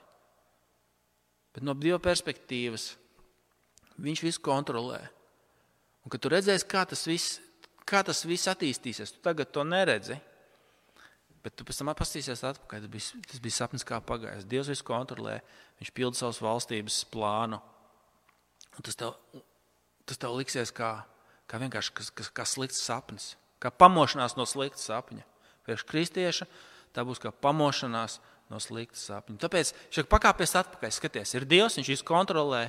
Bet 1.54 1.62
no 1.66 1.76
Dieva 1.78 2.00
perspektīvas 2.02 2.94
Viņš 4.00 4.24
visu 4.24 4.42
kontrolē. 4.44 5.02
Un 6.04 6.12
kad 6.12 6.22
tu 6.22 6.32
redzēsi, 6.32 6.68
kā 6.68 6.86
tas 6.88 7.04
viss, 7.08 7.38
kā 7.88 8.00
tas 8.06 8.24
viss 8.24 8.48
attīstīsies, 8.48 9.12
tu 9.16 9.24
tagad 9.24 9.52
to 9.52 9.64
neredzi. 9.66 10.16
Bet 11.40 11.54
tu 11.56 11.64
pēc 11.64 11.80
tam 11.80 11.88
apstāsies 11.92 12.42
atpakaļ. 12.44 12.84
Tas 12.84 12.92
bija, 12.92 13.24
tas 13.28 13.40
bija 13.40 13.56
sapnis, 13.56 13.84
kā 13.88 14.00
pagājis. 14.04 14.48
Dievs 14.48 14.72
visu 14.72 14.84
kontrolē, 14.88 15.38
Viņš 15.80 15.92
pilda 15.96 16.18
savas 16.18 16.40
valstības 16.44 16.98
plānu. 17.08 17.56
Un 18.76 18.84
tas 18.84 18.98
tev, 19.00 19.14
tas 20.08 20.20
tev 20.20 20.34
liksies 20.36 20.72
kā, 20.76 20.90
kā 21.48 21.60
vienkārši 21.62 21.94
kas, 21.96 22.10
kas, 22.12 22.28
kā 22.36 22.44
slikts 22.44 22.82
sapnis, 22.84 23.32
kā 23.60 23.72
pamošanās 23.72 24.36
no 24.36 24.44
slikta 24.48 24.80
sapņa. 24.80 25.24
Priekš 25.64 25.86
kristieša 25.88 26.48
tā 26.96 27.04
būs 27.08 27.22
kā 27.22 27.32
pamošanās 27.32 28.18
no 28.52 28.60
slikta 28.60 29.00
sapņa. 29.00 29.40
Tāpēc 29.40 29.72
šeit 29.88 30.10
pakāpies 30.12 30.52
atpakaļ, 30.60 30.92
skaties, 30.92 31.34
ir 31.38 31.48
Dievs, 31.48 31.80
viņš 31.80 31.92
visu 31.94 32.06
kontrolē. 32.08 32.66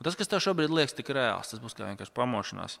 Un 0.00 0.06
tas, 0.08 0.16
kas 0.16 0.30
tev 0.32 0.40
šobrīd 0.40 0.72
liekas 0.72 0.96
tik 0.96 1.12
reāls, 1.12 1.52
tas 1.52 1.60
būs 1.60 1.76
kā 1.76 1.84
vienkārši 1.84 2.14
pamošanās 2.16 2.78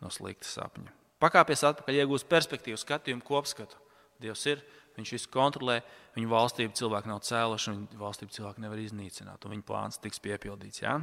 no 0.00 0.10
slikta 0.14 0.46
sapņa. 0.46 0.92
Pakāpies 1.20 1.64
atpakaļ, 1.66 1.98
iegūst 2.00 2.28
perspektīvu, 2.30 2.78
skatījumu, 2.78 3.24
kopskatu. 3.26 3.76
Dievs 4.22 4.44
ir, 4.46 4.62
viņš 4.94 5.12
visu 5.16 5.32
kontrolē, 5.32 5.80
viņa 6.14 6.30
valstību 6.30 6.78
cilvēki 6.78 7.10
nav 7.10 7.24
cēluši, 7.26 7.74
viņa 7.74 8.00
valstību 8.00 8.36
cilvēki 8.36 8.64
nevar 8.64 8.80
iznīcināt, 8.80 9.42
un 9.44 9.56
viņa 9.56 9.66
plāns 9.66 10.00
tiks 10.00 10.22
piepildīts. 10.22 10.84
Ja? 10.84 11.00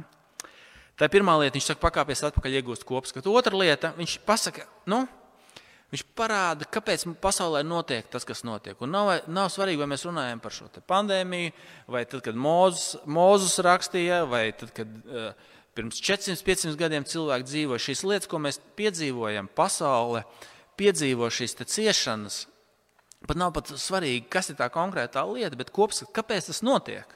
Tā 0.98 1.06
ir 1.06 1.14
pirmā 1.14 1.36
lieta, 1.38 1.54
viņš 1.58 1.68
saka, 1.70 1.84
pakāpties 1.84 2.24
atpakaļ, 2.30 2.58
iegūst 2.58 2.86
kopskatu. 2.88 3.34
Otra 3.36 3.60
lieta, 3.60 3.92
viņš 3.98 4.16
pasaka, 4.26 4.64
nu, 4.90 5.04
viņš 5.92 6.04
parāda, 6.18 6.66
kāpēc 6.66 7.04
pasaulē 7.22 7.62
notiek 7.66 8.08
tas, 8.10 8.26
kas 8.26 8.42
notiek. 8.46 8.80
Un 8.82 8.92
nav, 8.96 9.12
nav 9.30 9.52
svarīgi, 9.54 9.80
vai 9.82 9.90
mēs 9.92 10.06
runājam 10.08 10.42
par 10.42 10.56
šo 10.56 10.66
pandēmiju, 10.90 11.54
vai 11.90 12.02
tad, 12.10 12.24
kad 12.26 12.38
Mozus, 12.38 12.96
Mozus 13.06 13.58
rakstīja, 13.64 14.24
vai 14.30 14.48
tad, 14.58 14.74
kad 14.76 14.98
uh, 15.06 15.54
pirms 15.78 16.00
400-500 16.02 16.78
gadiem 16.78 17.06
cilvēki 17.06 17.46
dzīvoja 17.46 17.84
šīs 17.86 18.04
lietas, 18.08 18.30
ko 18.30 18.40
mēs 18.42 18.58
piedzīvojam, 18.78 19.50
pasaule 19.54 20.24
piedzīvo 20.78 21.30
šīs 21.30 21.54
ciešanas. 21.62 22.46
Pat 23.26 23.38
nav 23.38 23.54
pat 23.54 23.70
svarīgi, 23.74 24.26
kas 24.30 24.50
ir 24.50 24.58
tā 24.58 24.68
konkrētā 24.70 25.24
lieta, 25.26 25.58
bet 25.58 25.72
kopskats, 25.74 26.12
kāpēc 26.14 26.50
tas 26.50 26.60
notiek. 26.66 27.14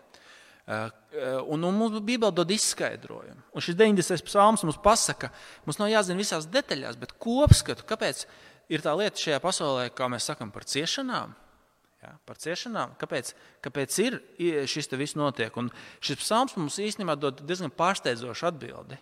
Eh, 0.62 0.90
eh, 1.10 1.38
un, 1.50 1.62
un 1.66 1.74
mums 1.74 1.98
Bībele 2.06 2.34
dod 2.34 2.50
izskaidrojumu. 2.54 3.40
Un 3.50 3.64
šis 3.64 3.78
90. 3.78 4.26
psalms 4.28 4.62
mums 4.66 4.78
pasaka, 4.82 5.32
mums 5.66 5.78
nav 5.82 5.90
jāzina 5.90 6.22
visās 6.22 6.46
detaļās, 6.50 6.98
bet 6.98 7.14
kopskatu, 7.22 7.86
kāpēc 7.86 8.24
ir 8.70 8.82
tā 8.84 8.94
lieta 8.98 9.18
šajā 9.18 9.40
pasaulē, 9.42 9.88
kā 9.94 10.06
mēs 10.10 10.30
sakām, 10.30 10.54
par 10.54 10.66
ciešanām. 10.70 11.34
Ja, 12.02 12.16
par 12.26 12.34
ciešanām. 12.42 12.96
Kāpēc, 12.98 13.28
kāpēc 13.62 13.96
ir 14.02 14.18
šis 14.66 14.90
viss 14.98 15.14
notiek? 15.14 15.54
Un 15.60 15.68
šis 16.02 16.18
psalms 16.18 16.56
mums 16.58 16.80
īstenībā 16.82 17.14
dod 17.14 17.44
diezgan 17.46 17.70
pārsteidzošu 17.70 18.48
atbildi. 18.48 18.98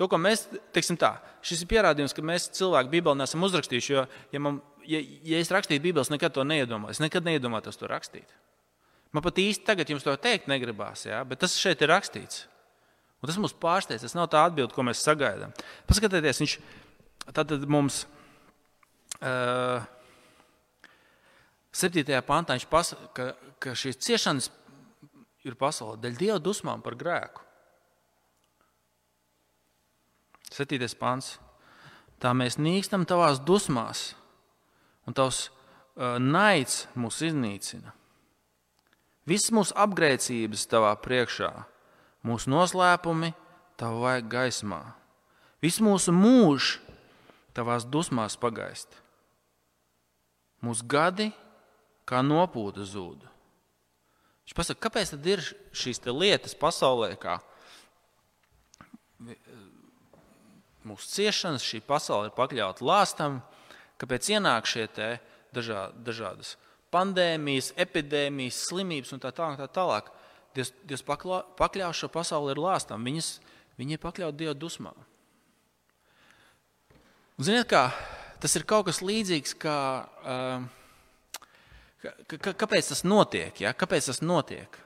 To, 0.00 0.08
ko 0.10 0.16
mēs, 0.18 0.46
teiksim 0.74 0.96
tā, 0.98 1.18
šis 1.44 1.62
ir 1.62 1.68
pierādījums, 1.70 2.14
ka 2.16 2.24
mēs 2.24 2.48
cilvēki 2.56 2.90
Bībeli 2.96 3.20
neesam 3.20 3.44
uzrakstījuši. 3.44 3.92
Jo, 3.92 4.06
ja, 4.32 4.40
man, 4.42 4.56
ja, 4.88 5.02
ja 5.04 5.42
es 5.44 5.52
rakstītu 5.52 5.84
Bībeles, 5.84 6.10
nekad 6.10 6.32
to 6.34 6.46
neiedomājos. 6.48 6.96
Es 6.96 7.04
nekad 7.04 7.28
neiedomājos 7.28 7.78
to 7.78 7.90
rakstīt. 7.92 8.32
Man 9.14 9.22
pat 9.22 9.38
īsti 9.38 9.68
tagad 9.68 9.92
jums 9.92 10.02
to 10.02 10.16
teikt 10.18 10.48
negribās, 10.50 11.04
ja? 11.06 11.20
bet 11.28 11.44
tas 11.44 11.54
šeit 11.60 11.84
ir 11.84 11.92
rakstīts. 11.92 12.46
Un 13.20 13.28
tas 13.28 13.36
mums 13.38 13.54
pārsteidz. 13.60 14.02
Tas 14.02 14.16
nav 14.16 14.26
tā 14.32 14.40
atbilde, 14.48 14.72
ko 14.74 14.82
mēs 14.84 15.04
sagaidām. 15.04 15.52
Paskatieties, 15.88 16.40
viņš 16.42 16.56
tad 17.36 17.54
mums. 17.70 18.06
Uh, 19.20 19.84
7. 21.74 22.06
pantā 22.22 22.54
viņš 22.54 22.68
pasaka, 22.70 23.08
ka, 23.14 23.26
ka 23.58 23.74
šīs 23.74 23.98
ciešanas 23.98 24.50
ir 25.44 25.56
pasaulē 25.58 25.98
dēļ 26.02 26.20
dieva 26.20 26.38
dusmām 26.42 26.84
par 26.84 26.94
grēku. 26.98 27.42
7. 30.54 30.78
pants. 31.00 31.34
Tā 32.22 32.30
mēs 32.36 32.56
nīkstam 32.62 33.02
tavās 33.10 33.40
dusmās, 33.42 34.14
un 35.04 35.16
tavs 35.18 35.48
uh, 35.50 36.16
naids 36.22 36.84
mūs 36.94 37.18
iznīcina. 37.26 37.90
Viss 39.26 39.50
mūsu 39.52 39.74
apgrēcības 39.80 40.68
tavā 40.70 40.92
priekšā, 41.02 41.50
mūsu 42.24 42.52
noslēpumi 42.52 43.32
tavu 43.80 44.04
vajag 44.04 44.28
gaismā. 44.30 44.82
Visu 45.64 45.84
mūsu 45.84 46.12
mūžu 46.14 46.78
tavās 47.56 47.86
dusmās 47.88 48.36
pagaist. 48.38 48.92
Mūsu 50.64 50.86
gadi 50.86 51.32
kā 52.08 52.20
nopūta 52.24 52.84
zūd. 52.88 53.24
Viņš 54.44 54.56
pasaka, 54.56 54.82
kāpēc 54.88 55.14
tad 55.14 55.26
ir 55.28 55.42
šīs 55.72 56.02
lietas 56.10 56.56
pasaulē, 56.58 57.14
kā 57.16 57.38
mūsu 60.84 61.08
ciešanas, 61.14 61.64
šī 61.64 61.80
pasaule 61.86 62.28
ir 62.28 62.36
pakļauta 62.36 62.84
lāstam, 62.84 63.40
kāpēc 64.00 64.34
ienāk 64.36 64.68
šie 64.68 64.88
dažā, 65.54 65.88
dažādas 65.96 66.58
pandēmijas, 66.94 67.72
epidēmijas, 67.80 68.60
slimības 68.68 69.14
un 69.14 69.22
tā 69.22 69.32
tālāk. 69.34 69.58
Tā 69.58 69.68
tālāk. 69.80 70.12
Dievs, 70.54 70.70
Dievs 70.86 71.02
pakļauj 71.58 71.96
šo 71.98 72.10
pasauli 72.14 72.52
ar 72.54 72.60
lāstam. 72.62 73.02
Viņas, 73.06 73.38
viņi 73.80 73.96
ir 73.96 74.02
pakļauti 74.02 74.40
Dieva 74.42 74.54
dusmām. 74.54 74.96
Ziniet, 77.42 77.66
kā 77.66 77.88
tas 78.42 78.54
ir 78.54 78.66
kaut 78.68 78.86
kas 78.86 79.02
līdzīgs, 79.02 79.56
kā, 79.58 79.78
kā, 80.22 80.36
kāpēc 82.04 82.90
tas 82.92 83.04
notiek? 83.06 83.60
Ja? 83.64 83.72
Kāpēc 83.76 84.10
tas 84.10 84.20
notiek? 84.24 84.78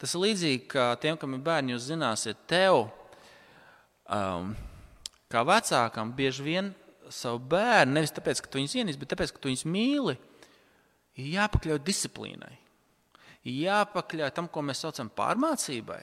Tas 0.00 0.14
ir 0.16 0.22
līdzīgi 0.24 0.64
kā 0.70 0.86
tiem, 1.00 1.18
kam 1.20 1.36
ir 1.36 1.42
bērni, 1.44 1.74
jūs 1.74 1.90
zināsiet, 1.90 2.38
tev, 2.48 2.86
um, 4.08 4.54
kā 5.32 5.42
vecākam, 5.44 6.14
bieži 6.16 6.46
vien 6.46 6.70
savu 7.12 7.42
bērnu, 7.52 7.98
nevis 7.98 8.14
tāpēc, 8.16 8.40
ka 8.40 8.48
tu 8.48 8.60
viņus 8.60 8.78
ienīsti, 8.80 9.00
bet 9.02 9.12
tāpēc, 9.12 9.34
ka 9.34 9.42
tu 9.42 9.50
viņus 9.50 9.66
mīli, 9.68 10.16
ir 11.20 11.28
jāpakļauj 11.34 11.82
disciplīnai. 11.84 12.54
Jāpakļauj 13.50 14.32
tam, 14.36 14.48
ko 14.52 14.64
mēs 14.64 14.82
saucam 14.84 15.08
par 15.12 15.34
pārmācībai. 15.34 16.02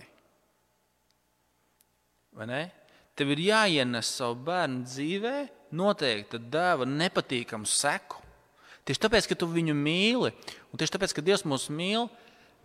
Tev 3.17 3.33
ir 3.33 3.41
jāienes 3.47 4.09
savu 4.19 4.37
bērnu 4.45 4.85
dzīvē 4.85 5.35
noteikti 5.77 6.41
dēva 6.53 6.85
nepatīkamu 6.85 7.65
seku. 7.69 8.21
Tieši 8.87 9.03
tāpēc, 9.03 9.27
ka 9.27 9.35
tu 9.35 9.49
viņu 9.51 9.75
mīli, 9.75 10.31
un 10.71 10.79
tieši 10.79 10.93
tāpēc, 10.95 11.13
ka 11.15 11.23
Dievs 11.25 11.43
mūs 11.43 11.67
mīl, 11.73 12.07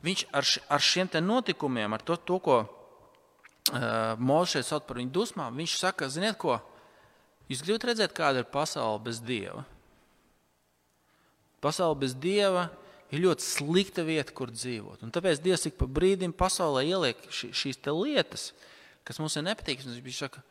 viņš 0.06 0.22
ar, 0.30 0.46
š, 0.46 0.62
ar 0.70 0.82
šiem 0.82 1.10
notikumiem, 1.26 1.94
ar 1.94 2.02
to, 2.06 2.14
to 2.16 2.38
ko 2.38 2.58
uh, 2.62 4.14
Mozus 4.22 4.70
sauc 4.70 4.86
par 4.86 5.00
viņu 5.00 5.10
dusmām, 5.10 5.58
viņš 5.58 5.74
saka, 5.80 6.06
ziniet, 6.06 6.38
ko? 6.38 6.60
Jūs 7.50 7.64
gribat 7.66 7.90
redzēt, 7.90 8.14
kāda 8.14 8.44
ir 8.44 8.48
pasaule 8.48 9.02
bez 9.02 9.18
Dieva? 9.18 9.64
Pasaule 11.62 11.98
bez 12.00 12.14
Dieva 12.14 12.68
ir 13.12 13.22
ļoti 13.26 13.44
slikta 13.44 14.06
vieta, 14.06 14.32
kur 14.34 14.50
dzīvot. 14.54 15.02
Un 15.04 15.12
tāpēc 15.14 15.42
Dievs 15.42 15.66
ik 15.68 15.76
pa 15.78 15.86
brīdim 15.90 16.32
pasaulē 16.34 16.84
ieliek 16.86 17.18
ši, 17.30 17.50
šīs 17.50 17.82
lietas, 17.90 18.52
kas 19.04 19.18
mums 19.18 19.36
ir 19.36 19.44
nepatīkamas. 19.50 20.00
Viņš 20.06 20.22
saka, 20.24 20.42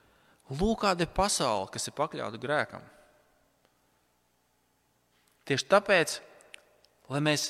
lūk, 0.51 0.83
kāda 0.83 1.07
ir 1.07 1.15
pasaule, 1.15 1.71
kas 1.73 1.87
ir 1.87 1.95
pakļauta 1.97 2.39
grēkam. 2.41 2.85
Tieši 5.51 5.67
tāpēc, 5.67 6.13
lai 7.11 7.19
mēs 7.27 7.49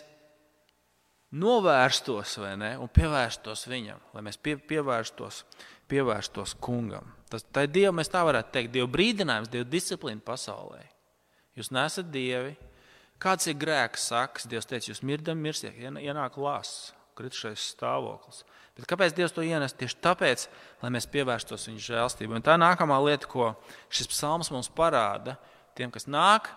novērstos 1.38 2.40
ne, 2.58 2.74
un 2.82 2.90
pievērstos 2.92 3.68
viņam, 3.70 4.02
lai 4.18 4.26
mēs 4.26 4.42
pie, 4.42 4.58
pievērstos, 4.58 5.44
pievērstos 5.92 6.58
kungam. 6.60 7.14
Tas, 7.32 7.46
ir 7.62 7.70
Dieva, 7.72 7.94
mēs 7.96 8.10
tā 8.12 8.26
varētu 8.28 8.52
teikt, 8.58 8.74
Dieva 8.74 8.90
brīdinājums, 8.92 9.54
Dieva 9.54 9.70
disciplīna 9.70 10.26
pasaulē. 10.26 10.82
Jūs 11.56 11.70
nesat 11.76 12.10
dievi, 12.12 12.56
Kāds 13.22 13.46
ir 13.46 13.58
grēks, 13.62 14.08
saka, 14.10 14.42
Dievs 14.50 14.66
teica, 14.66 14.90
jūs 14.90 15.04
mirdam, 15.06 15.38
mirsiet, 15.46 15.78
ienāk 15.78 16.40
lāsts, 16.42 16.90
kritušais 17.18 17.68
stāvoklis. 17.76 18.42
Bet 18.74 18.88
kāpēc 18.90 19.14
Dievs 19.14 19.36
to 19.36 19.44
ienes? 19.46 19.76
Tieši 19.78 20.00
tāpēc, 20.02 20.48
lai 20.82 20.90
mēs 20.96 21.06
pievērstos 21.12 21.68
viņa 21.70 21.84
žēlstībai. 21.86 22.42
Tā 22.42 22.56
nākamā 22.58 22.98
lieta, 23.06 23.30
ko 23.30 23.52
šis 23.94 24.10
psalms 24.10 24.50
mums 24.50 24.72
parāda, 24.74 25.36
tiem, 25.78 25.94
kas 25.94 26.10
nāk 26.10 26.50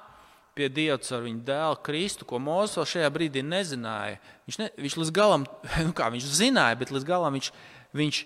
pie 0.54 0.68
Dieva 0.70 0.96
ar 0.98 1.24
viņu 1.24 1.42
dēlu 1.46 1.78
Kristu, 1.84 2.26
ko 2.28 2.38
Mozus 2.42 2.78
vēl 2.78 2.88
šajā 2.92 3.10
brīdī 3.14 3.42
nezināja. 3.46 4.20
Viņš, 4.46 4.58
ne, 4.60 4.68
viņš 4.78 4.96
līdz 5.00 5.12
galam, 5.14 5.46
nu 5.88 5.94
kā 5.96 6.08
viņš 6.14 6.28
zināja, 6.38 6.78
bet 6.80 6.92
līdz 6.94 7.06
galam 7.08 7.36
viņš, 7.36 7.50
viņš 7.96 8.20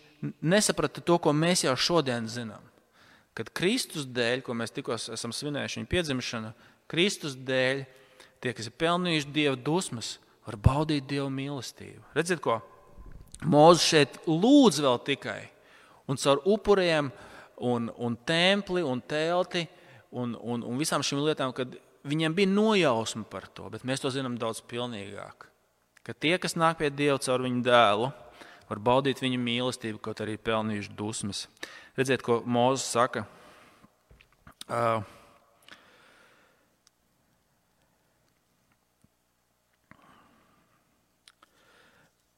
nesaprata 0.44 1.04
to, 1.04 1.18
ko 1.22 1.32
mēs 1.32 1.64
jau 1.64 1.74
šodien 1.76 2.28
zinām. 2.30 2.64
Kad 3.38 3.52
Kristus 3.54 4.06
dēļ, 4.10 4.42
ko 4.44 4.56
mēs 4.58 4.74
tikko 4.74 4.96
esam 4.98 5.32
svinējuši 5.34 5.80
viņa 5.80 5.92
piedzimšanu, 5.92 6.54
Kristus 6.90 7.36
dēļ 7.36 7.84
tie, 8.42 8.52
kas 8.52 8.68
ir 8.68 8.74
pelnījuši 8.80 9.32
dieva 9.34 9.54
dusmas, 9.56 10.16
var 10.46 10.58
baudīt 10.58 11.06
dieva 11.08 11.28
mīlestību. 11.32 12.02
Redziet, 12.16 12.42
ko 12.44 12.58
Mozus 13.46 13.86
šeit 13.86 14.16
lūdz 14.26 14.80
vēl 14.82 14.98
tikai. 15.06 15.40
Un 16.08 16.18
caur 16.18 16.40
upuriem, 16.48 17.12
un, 17.62 17.90
un 17.94 18.16
templi, 18.26 18.82
un 18.82 19.02
telti, 19.04 19.66
un, 20.10 20.34
un, 20.40 20.64
un 20.64 20.80
visām 20.80 21.04
šīm 21.04 21.20
lietām, 21.26 21.52
kad 21.54 21.76
viņiem 22.06 22.34
bija 22.36 22.50
nojausma 22.50 23.26
par 23.30 23.48
to, 23.50 23.68
bet 23.72 23.84
mēs 23.88 24.02
to 24.02 24.12
zinām 24.14 24.38
daudz 24.38 24.62
pilnīgāk. 24.70 25.48
Ka 26.06 26.14
tie, 26.14 26.36
kas 26.40 26.56
nāk 26.56 26.78
pie 26.80 26.90
Dieva 26.94 27.18
caur 27.20 27.44
viņu 27.44 27.64
dēlu, 27.66 28.12
var 28.68 28.80
baudīt 28.84 29.22
viņa 29.24 29.40
mīlestību, 29.40 30.00
kaut 30.04 30.22
arī 30.24 30.38
pelnījuši 30.40 30.94
dusmas. 30.96 31.46
Redziet, 31.98 32.22
ko 32.24 32.42
Mozus 32.46 32.88
saka. 32.92 33.26
Uh, 34.68 35.00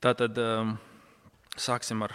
Tātad 0.00 0.38
um, 0.40 0.78
sāksim 1.60 2.00
ar 2.06 2.14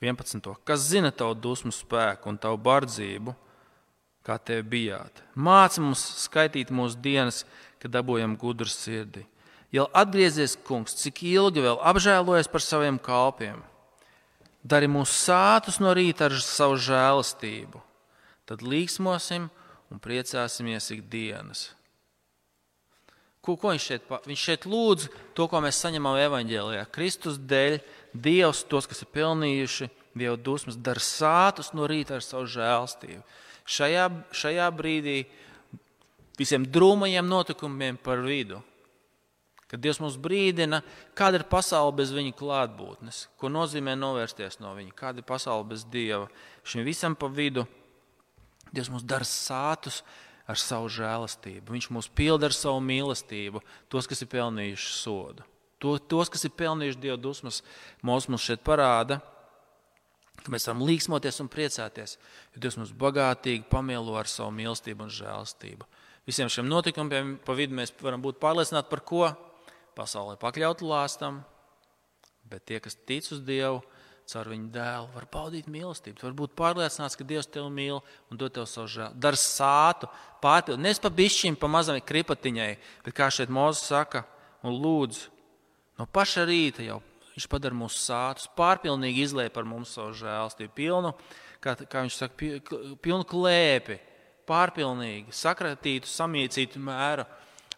11. 0.00 0.46
Kas 0.64 0.86
zina 0.88 1.10
tavu 1.12 1.34
dusmu 1.36 1.68
spēku 1.74 2.30
un 2.32 2.38
tavu 2.40 2.56
bardzību, 2.64 3.34
kā 4.26 4.36
tev 4.38 4.64
bijāt? 4.70 5.22
Māci 5.34 5.82
mums 5.82 6.02
skaitīt 6.24 6.72
mūsu 6.74 7.00
dienas, 7.00 7.44
kad 7.80 7.92
dabūjam 7.94 8.36
gudru 8.40 8.68
sirdi. 8.68 9.24
Jau 9.70 9.86
atgriezies, 9.94 10.56
kungs, 10.66 10.96
cik 10.98 11.22
ilgi 11.30 11.62
vēl 11.62 11.78
apžēlojies 11.92 12.50
par 12.50 12.64
saviem 12.64 12.98
kalpiem. 12.98 13.60
Dari 14.66 14.90
mūs 14.90 15.12
sātus 15.14 15.78
no 15.80 15.94
rīta 15.96 16.26
ar 16.28 16.36
savu 16.44 16.76
žēlastību. 16.80 17.80
Tad 18.50 18.64
līksmosim 18.66 19.46
un 19.90 20.02
priecāsimies 20.02 20.90
ikdienas. 20.96 21.70
Ko, 23.40 23.54
ko 23.56 23.70
viņš 23.72 23.84
šeit, 23.86 24.10
viņš 24.28 24.42
šeit 24.42 24.66
lūdz? 24.68 25.06
To, 25.38 25.46
ko 25.48 25.62
mēs 25.64 25.78
saņemam 25.80 26.18
evaņģēlijā. 26.26 26.82
Kristus 26.92 27.38
dēļ 27.40 27.78
Dievs, 28.12 28.66
tos, 28.68 28.88
kas 28.90 29.00
ir 29.04 29.08
pelnījuši 29.14 29.88
Dieva 30.18 30.34
dusmas, 30.36 30.76
dara 30.76 31.00
sātus 31.00 31.70
no 31.72 31.86
rīta 31.88 32.18
ar 32.18 32.24
savu 32.26 32.48
žēlstību. 32.50 33.22
Šajā, 33.68 34.08
šajā 34.34 34.66
brīdī 34.74 35.18
visiem 36.40 36.64
drūmajiem 36.64 37.26
notikumiem 37.28 37.98
par 38.00 38.22
vidu, 38.24 38.62
kad 39.70 39.82
Dievs 39.82 40.00
mums 40.02 40.16
brīdina, 40.18 40.80
kāda 41.14 41.38
ir 41.38 41.46
pasaule 41.50 41.92
bez 42.00 42.10
viņa 42.14 42.32
klātbūtnes, 42.38 43.20
ko 43.38 43.50
nozīmē 43.52 43.94
novērsties 43.98 44.58
no 44.62 44.72
viņa, 44.74 44.96
kāda 44.98 45.22
ir 45.22 45.28
pasaule 45.28 45.68
bez 45.70 45.84
Dieva. 45.86 46.26
Šim 46.66 46.82
visam 46.86 47.14
pa 47.14 47.30
vidu 47.30 47.66
Dievs 48.74 48.90
mums 48.90 49.06
dara 49.06 49.26
sātus 49.26 50.00
ar 50.50 50.58
savu 50.58 50.90
žēlastību. 50.90 51.70
Viņš 51.76 51.90
mūs 51.94 52.10
pilda 52.14 52.48
ar 52.50 52.54
savu 52.56 52.82
mīlestību, 52.82 53.62
tos, 53.90 54.08
kas 54.10 54.22
ir 54.24 54.30
pelnījuši 54.32 54.92
sodu. 54.96 55.46
To, 55.80 55.94
tos, 55.98 56.30
kas 56.32 56.44
ir 56.46 56.54
pelnījuši 56.58 57.00
Dieva 57.00 57.18
dusmas, 57.20 57.62
mums, 58.02 58.26
mums 58.28 58.44
šeit 58.44 58.62
parāda, 58.66 59.20
ka 60.44 60.52
mēs 60.54 60.66
varam 60.68 60.84
līksmoties 60.88 61.40
un 61.42 61.50
priecāties, 61.52 62.16
jo 62.54 62.62
Dievs 62.62 62.78
mums 62.80 62.92
bagātīgi 62.96 63.68
pamielo 63.70 64.16
ar 64.18 64.30
savu 64.30 64.52
mīlestību 64.56 65.06
un 65.06 65.14
žēlastību. 65.14 65.88
Visiem 66.28 66.50
šiem 66.52 66.68
notikumiem 66.70 67.36
pa 67.44 67.56
vidu 67.58 67.76
mēs 67.76 67.92
varam 68.00 68.22
būt 68.22 68.40
pārliecināti 68.42 68.90
par 68.92 69.04
ko? 69.06 69.24
Pasaulē 69.96 70.36
pakļaut 70.40 70.84
lāstam, 70.86 71.40
bet 72.48 72.64
tie, 72.68 72.78
kas 72.82 72.96
tic 73.08 73.26
uz 73.34 73.42
Dievu, 73.44 73.80
caur 74.30 74.50
viņu 74.52 74.70
dēlu, 74.70 75.08
var 75.16 75.26
baudīt 75.32 75.66
mīlestību. 75.70 76.18
Tu 76.20 76.26
vari 76.28 76.38
būt 76.38 76.54
pārliecināts, 76.58 77.18
ka 77.18 77.26
Dievs 77.26 77.50
tevi 77.50 77.66
mīl 77.74 77.98
un 78.30 78.38
dod 78.38 78.54
tev 78.54 78.68
savu 78.70 78.86
žēl. 78.92 79.16
Dar 79.18 79.38
sātu, 79.38 80.08
pārpildīt, 80.44 80.84
nevis 80.84 81.02
pa 81.02 81.10
bišķiņam, 81.14 81.58
pa 81.58 81.70
mazam 81.72 81.98
kripatiņai, 81.98 82.70
bet 83.06 83.16
kā 83.16 83.30
šeit 83.34 83.50
Mozus 83.50 83.90
saka 83.90 84.22
un 84.62 84.76
lūdz, 84.78 85.24
no 85.98 86.06
paša 86.06 86.46
rīta 86.48 86.86
jau 86.86 87.00
viņš 87.40 87.48
padara 87.50 87.76
mūsu 87.76 87.98
sātus, 88.04 88.48
pārpilnīgi 88.58 89.24
izlēja 89.24 89.52
par 89.54 89.64
mums 89.68 89.96
savu 89.96 90.12
žēlstību, 90.20 90.72
pilnu, 90.76 91.14
kā, 91.64 91.74
kā 91.88 92.04
viņš 92.04 92.18
saka, 92.20 92.50
pilnu 93.00 93.24
klēpi, 93.28 93.96
pārpilnīgi 94.48 95.32
sakratītu, 95.34 96.10
samīcītu 96.10 96.82
mēru. 96.84 97.24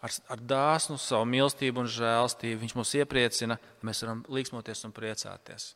Ar, 0.03 0.15
ar 0.35 0.41
dāsnu, 0.51 0.97
savu 0.99 1.29
mīlestību 1.31 1.85
un 1.85 1.91
žēlstību 1.95 2.65
viņš 2.65 2.73
mūs 2.75 2.95
iepriecina, 2.99 3.55
mēs 3.87 4.03
varam 4.03 4.25
līksmoties 4.35 4.83
un 4.89 4.95
priecāties. 4.97 5.69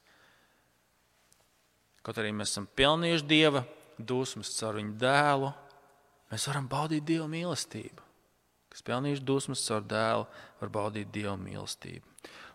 Kaut 2.03 2.19
arī 2.19 2.33
mēs 2.35 2.51
esam 2.51 2.67
pelnījuši 2.79 3.27
dieva 3.27 3.63
dusmas 3.99 4.51
caur 4.59 4.81
viņu 4.81 4.97
dēlu, 4.99 5.53
mēs 6.33 6.49
varam 6.51 6.67
baudīt 6.71 7.07
dieva 7.07 7.29
mīlestību. 7.31 8.03
Kas 8.75 8.83
pelnījuši 8.87 9.25
dusmas 9.27 9.63
caur 9.69 9.87
dēlu, 9.87 10.27
var 10.59 10.75
baudīt 10.75 11.15
dieva 11.15 11.37
mīlestību. 11.39 12.03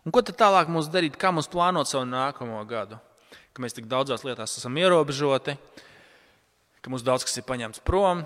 Un 0.01 0.13
ko 0.13 0.23
tad 0.25 0.39
tālāk 0.39 0.69
mums 0.71 0.89
darīt? 0.89 1.19
Kā 1.19 1.29
mums 1.33 1.49
plānot 1.51 1.89
savu 1.89 2.07
nākamo 2.09 2.61
gadu? 2.69 2.97
ka 3.53 3.63
mēs 3.63 3.75
tik 3.75 3.89
daudzās 3.91 4.23
lietās 4.25 4.55
esam 4.59 4.77
ierobežoti, 4.79 5.57
ka 6.81 6.93
mums 6.93 7.03
daudz 7.05 7.25
kas 7.27 7.39
ir 7.39 7.47
paņemts 7.47 7.83
prom. 7.87 8.23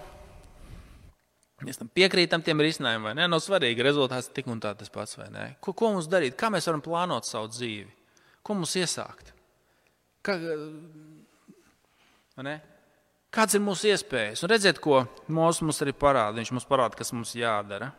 Mēs 1.66 1.80
tam 1.80 1.90
piekrītam 1.90 2.44
tiem 2.46 2.62
risinājumiem, 2.62 3.08
vai 3.08 3.14
ne? 3.18 3.28
Nav 3.32 3.42
svarīgi, 3.42 3.84
rezultāts 3.86 4.28
tik 4.36 4.50
un 4.52 4.60
tā 4.62 4.74
tas 4.78 4.92
pats, 4.92 5.16
vai 5.18 5.30
ne? 5.34 5.46
Ko, 5.64 5.74
ko 5.74 5.94
mums 5.96 6.10
darīt? 6.12 6.36
Kā 6.38 6.52
mēs 6.54 6.68
varam 6.68 6.84
plānot 6.84 7.26
savu 7.26 7.50
dzīvi? 7.54 7.88
Ko 8.46 8.58
mums 8.60 8.76
iesākt? 8.78 9.32
Kā, 10.26 10.36
Kāds 13.36 13.56
ir 13.56 13.64
mūsu 13.64 13.88
iespējas? 13.92 14.44
Un 14.44 14.52
redziet, 14.52 14.78
ko 14.84 15.06
Mozus 15.32 15.64
mums 15.64 15.82
arī 15.84 15.96
parāda. 15.96 16.38
Viņš 16.38 16.52
mums 16.56 16.68
parāda, 16.68 17.00
kas 17.00 17.12
mums 17.16 17.34
jādara. 17.36 17.90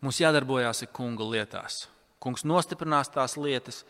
Mums 0.00 0.20
jādarbojās 0.20 0.84
kunga 0.96 1.26
lietās. 1.28 1.84
Kungs 2.20 2.44
nostiprinās 2.44 3.12
tās 3.12 3.36
lietas, 3.36 3.84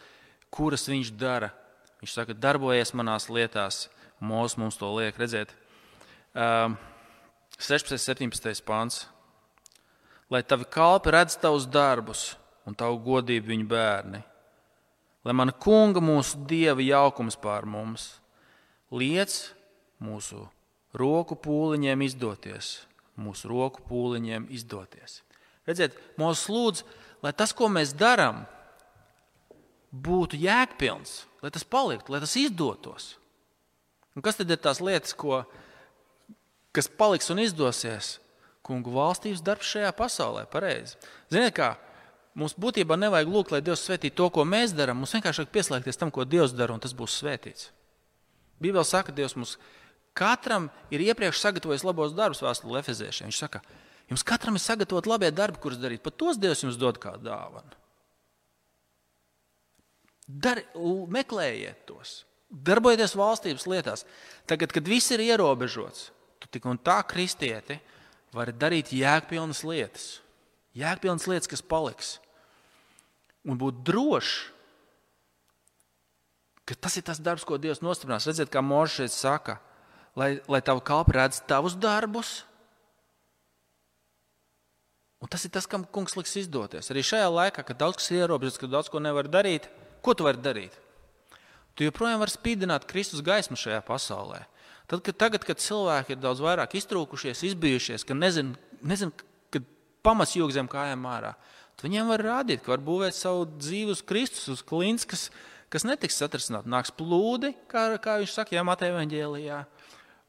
kuras 0.50 0.88
viņš 0.90 1.12
dara. 1.18 1.52
Viņš 2.00 2.14
saka, 2.16 2.34
darbojies 2.34 2.94
manās 2.98 3.28
lietās. 3.30 3.88
Mozus 4.20 4.58
mums 4.58 4.76
to 4.76 4.90
liek 4.96 5.16
redzēt. 5.18 5.52
Um, 6.34 6.76
16. 7.58 7.92
un 7.94 8.30
17. 8.30 8.64
pāns. 8.66 9.04
Lai 10.30 10.42
tavi 10.42 10.66
kalpi 10.70 11.14
redz 11.14 11.36
tavus 11.40 11.66
darbus 11.66 12.34
un 12.66 12.76
tavu 12.78 13.00
godību 13.02 13.50
viņu 13.50 13.66
bērni. 13.70 14.20
Lai 15.26 15.34
mana 15.36 15.52
kunga 15.52 16.00
mūsu 16.00 16.38
dieva 16.48 16.80
jaukums 16.82 17.36
pār 17.36 17.66
mums 17.68 18.14
liec 18.90 19.34
mūsu 20.00 20.46
roku 20.96 21.36
pūliņiem 21.36 22.06
izdoties. 22.06 22.78
Mūsu 23.20 23.50
roku 23.50 23.82
pūliņiem 23.84 24.48
izdoties. 24.54 25.20
Redziet, 25.70 25.96
mūsu 26.20 26.54
lūdz, 26.54 26.84
lai 27.24 27.32
tas, 27.36 27.54
ko 27.56 27.70
mēs 27.72 27.94
darām, 27.96 28.44
būtu 29.90 30.38
jēgpilns, 30.38 31.24
lai 31.42 31.50
tas 31.54 31.66
paliktu, 31.66 32.12
lai 32.14 32.22
tas 32.22 32.36
izdotos. 32.38 33.14
Un 34.14 34.24
kas 34.26 34.38
tad 34.38 34.50
ir 34.50 34.58
tās 34.62 34.80
lietas, 34.82 35.14
ko, 35.14 35.44
kas 36.74 36.90
paliks 36.90 37.30
un 37.32 37.42
izdosies? 37.42 38.18
Kungu 38.66 38.92
valstības 38.94 39.42
darbs 39.42 39.70
šajā 39.72 39.90
pasaulē, 39.96 40.44
pareizi. 40.50 40.98
Ziniet, 41.32 41.54
kā 41.56 41.72
mums 42.38 42.54
būtībā 42.60 42.98
nevajag 43.00 43.30
lūgt, 43.30 43.54
lai 43.54 43.62
Dievs 43.64 43.82
svētī 43.86 44.10
to, 44.14 44.28
ko 44.30 44.44
mēs 44.46 44.74
darām. 44.76 45.00
Mums 45.00 45.14
vienkārši 45.16 45.42
vajag 45.42 45.54
pieslēgties 45.54 45.98
tam, 45.98 46.12
ko 46.14 46.26
Dievs 46.28 46.54
dara, 46.54 46.76
un 46.76 46.82
tas 46.82 46.94
būs 46.94 47.16
svētīts. 47.22 47.70
Bībeli 48.60 48.84
saka, 48.86 49.14
Dievs 49.16 49.34
mums 49.38 49.56
katram 50.16 50.68
ir 50.92 51.02
iepriekš 51.04 51.40
sagatavojis 51.42 51.84
labos 51.86 52.14
darbus 52.16 52.42
vēstulē 52.44 52.80
Efeziešiem. 52.82 53.30
Viņš 53.30 53.42
saka, 53.42 53.62
jums 54.10 54.24
katram 54.26 54.56
ir 54.58 54.64
sagatavot 54.64 55.08
labie 55.10 55.30
darbi, 55.34 55.60
kurus 55.62 55.80
darīt. 55.80 56.02
Pat 56.04 56.18
tos 56.20 56.40
Dievs 56.40 56.64
jums 56.64 56.78
dod 56.80 56.98
kā 57.02 57.16
dāvanu. 57.20 57.76
Dar, 60.30 60.60
meklējiet 61.10 61.86
tos, 61.88 62.20
darbojieties 62.50 63.16
valstības 63.18 63.66
lietās. 63.70 64.04
Tagad, 64.50 64.70
kad 64.74 64.86
viss 64.86 65.10
ir 65.10 65.22
ierobežots, 65.24 66.10
tu 66.38 66.50
tik 66.54 66.68
un 66.70 66.78
tā 66.78 67.00
kristieti 67.08 67.80
vari 68.34 68.54
darīt 68.54 68.92
jēgpilnas 68.94 69.64
lietas. 69.66 70.20
Jēgpilnas 70.78 71.26
lietas, 71.26 71.50
kas 71.50 71.64
paliks. 71.66 72.18
Un 73.42 73.58
būt 73.58 73.80
drošs, 73.86 74.34
ka 76.68 76.76
tas 76.78 76.94
ir 77.00 77.06
tas 77.08 77.18
darbs, 77.18 77.42
ko 77.42 77.58
Dievs 77.58 77.82
nostiprinās. 77.82 78.28
Redziet, 78.30 78.52
kā 78.52 78.62
Mošs 78.62 79.00
šeit 79.00 79.14
saka, 79.16 79.56
lai, 80.18 80.38
lai 80.50 80.60
tavu 80.64 80.82
kalpi 80.84 81.16
redz 81.18 81.42
tavus 81.48 81.76
darbus. 81.78 82.40
Un 85.20 85.28
tas 85.28 85.42
ir 85.44 85.52
tas, 85.52 85.66
kam 85.68 85.84
kungs 85.84 86.16
liks 86.16 86.32
izdoties. 86.40 86.88
Arī 86.92 87.04
šajā 87.04 87.28
laikā, 87.28 87.64
kad 87.66 87.78
daudz 87.80 87.98
kas 88.00 88.08
ir 88.08 88.22
ierobežots, 88.22 88.60
kad 88.62 88.72
daudz 88.72 88.88
ko 88.88 89.02
nevar 89.04 89.28
darīt, 89.28 89.68
ko 90.00 90.16
tu 90.16 90.24
vari 90.24 90.40
darīt? 90.40 90.78
Tu 91.76 91.84
joprojām 91.84 92.22
vari 92.22 92.32
spīdināt 92.32 92.86
Kristus 92.88 93.22
gaismu 93.24 93.58
šajā 93.60 93.82
pasaulē. 93.84 94.46
Tad, 94.90 95.04
kad, 95.06 95.16
tagad, 95.20 95.44
kad 95.46 95.60
cilvēki 95.62 96.16
ir 96.16 96.22
daudz 96.22 96.40
vairāk 96.42 96.72
iztrūkušies, 96.80 97.44
izbijušies, 97.46 98.02
ka 98.08 98.16
nezinu, 98.16 98.56
nezin, 98.82 99.12
kad 99.52 99.68
pamats 100.02 100.34
jūg 100.34 100.50
zem 100.56 100.66
kājām 100.70 101.04
ārā, 101.06 101.36
tad 101.76 101.86
viņiem 101.86 102.10
var 102.10 102.24
rādīt, 102.26 102.64
ka 102.64 102.72
var 102.74 102.82
būvēt 102.88 103.14
savu 103.14 103.44
dzīvi 103.52 103.94
uz 103.94 104.02
Kristus, 104.02 104.48
uz 104.50 104.64
klints, 104.66 105.06
kas, 105.06 105.28
kas 105.70 105.86
netiks 105.86 106.18
satrisināt. 106.18 106.66
Nāks 106.66 106.90
plūdi, 106.96 107.52
kā, 107.70 107.86
kā 108.02 108.18
viņš 108.24 108.34
saka, 108.34 108.56
Jā, 108.56 108.66
Mateja 108.66 108.96
Vāģēlijā. 108.96 109.62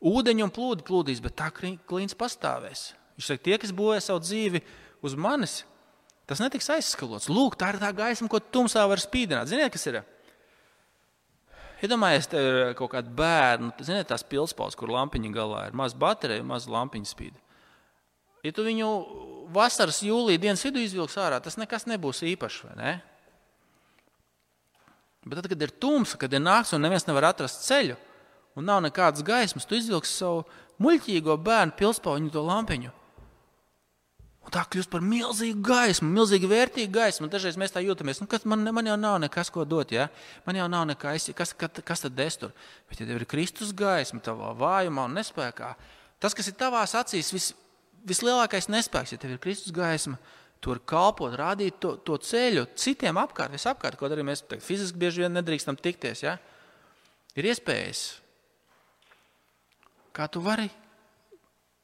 Ūdeņi 0.02 0.46
un 0.46 0.54
plūdi 0.54 0.86
plūdīs, 0.88 1.22
bet 1.22 1.36
tā 1.38 1.52
klīns 1.54 2.18
pastāvēs. 2.18 2.88
Viņš 3.18 3.28
saka, 3.28 3.44
tie, 3.46 3.58
kas 3.62 3.74
būvē 3.76 4.00
savu 4.02 4.24
dzīvi 4.24 4.64
uz 5.06 5.14
manis, 5.14 5.60
tas 6.26 6.42
netiks 6.42 6.72
aizskalots. 6.74 7.30
Lūk, 7.30 7.58
tā 7.60 7.70
ir 7.74 7.78
tā 7.82 7.92
gaisma, 7.94 8.30
ko 8.32 8.40
tumsā 8.42 8.88
var 8.90 9.02
spīdināt. 9.02 9.52
Ziniet, 9.52 9.70
kas 9.74 9.86
ir? 9.92 10.00
Iedomājieties, 11.86 12.28
ja 12.30 12.34
te 12.34 12.42
ir 12.42 12.74
kaut 12.78 12.94
kāda 12.96 13.14
bērna, 13.18 13.72
ziniet, 13.82 14.10
tās 14.10 14.26
pilspaudas, 14.26 14.78
kur 14.78 14.90
lampiņa 14.94 15.32
galā 15.34 15.64
ir 15.70 15.78
maza 15.78 15.98
baterija, 16.02 16.46
maza 16.46 16.70
lampiņa 16.74 17.10
spīd. 17.10 17.38
Ja 18.46 18.54
tu 18.58 18.66
viņu 18.66 18.90
vasaras 19.54 20.02
jūlijā 20.06 20.42
dienas 20.42 20.66
vidū 20.66 20.82
izvilks 20.82 21.18
ārā, 21.22 21.38
tas 21.42 21.58
nekas 21.62 21.86
nebūs 21.90 22.24
īpašs. 22.26 22.72
Ne? 22.78 22.96
Bet 25.26 25.38
tad, 25.38 25.50
kad 25.52 25.62
ir 25.62 25.74
tumsa, 25.78 26.18
kad 26.22 26.34
ir 26.34 26.42
naktis 26.42 26.74
un 26.74 26.82
neviens 26.82 27.06
nevar 27.06 27.30
atrast 27.30 27.68
ceļu, 27.68 27.98
un 28.56 28.68
nav 28.68 28.82
nekādas 28.86 29.24
gaismas, 29.26 29.68
tu 29.68 29.78
izvilksi 29.78 30.14
savu 30.22 30.44
muļķīgo 30.82 31.38
bērnu 31.42 31.78
pilspauņu 31.80 32.34
to 32.34 32.44
lampiņu. 32.46 32.92
Un 34.42 34.54
tā 34.54 34.64
kļūst 34.66 34.90
par 34.90 35.04
milzīgu 35.06 35.62
gaismu, 35.66 36.08
milzīgi 36.16 36.50
vērtīgu 36.50 36.90
gaismu. 36.96 37.30
Dažreiz 37.30 37.60
mēs 37.62 37.76
tā 37.76 37.84
jūtamies, 37.86 38.24
nu, 38.24 38.28
ka 38.30 38.40
man, 38.50 38.66
man 38.74 38.90
jau 38.90 38.98
nav 38.98 39.20
nekas, 39.22 39.52
ko 39.54 39.68
dot. 39.70 39.94
Ja? 39.94 40.08
Man 40.48 40.58
jau 40.58 40.66
nav 40.72 40.88
nekas, 40.90 41.30
kas, 41.38 41.54
kas, 41.54 41.84
kas 41.86 42.06
tad 42.08 42.22
es 42.26 42.40
tur. 42.42 42.56
Bet, 42.90 43.04
ja 43.04 43.06
tev 43.06 43.20
ir 43.20 43.28
Kristus 43.30 43.70
gaisma, 43.78 44.22
tavā 44.26 44.56
vājumā 44.58 45.06
un 45.06 45.20
nespējā, 45.20 45.76
tas, 46.22 46.34
kas 46.38 46.50
ir 46.50 46.58
tavās 46.58 46.98
acīs, 46.98 47.30
vis, 47.36 47.52
vislielākais 48.10 48.72
nespēks, 48.74 49.14
ja 49.14 49.22
tev 49.22 49.36
ir 49.36 49.44
Kristus 49.44 49.76
gaisma, 49.76 50.18
tur 50.62 50.82
kalpot, 50.90 51.38
rādīt 51.38 51.78
to, 51.82 51.94
to 52.06 52.18
ceļu 52.22 52.66
citiem 52.78 53.22
apkārt, 53.22 53.54
visapkārt, 53.54 53.98
kaut 54.02 54.14
arī 54.14 54.26
mēs 54.26 54.42
tagad, 54.46 54.66
fiziski 54.66 55.02
bieži 55.02 55.26
vien 55.26 55.38
nedrīkstam 55.38 55.78
tikties. 55.78 56.26
Ja? 56.26 56.36
Ir 57.38 57.54
iespējas, 57.54 58.04
kā 60.16 60.28
tu 60.32 60.44
vari 60.44 60.70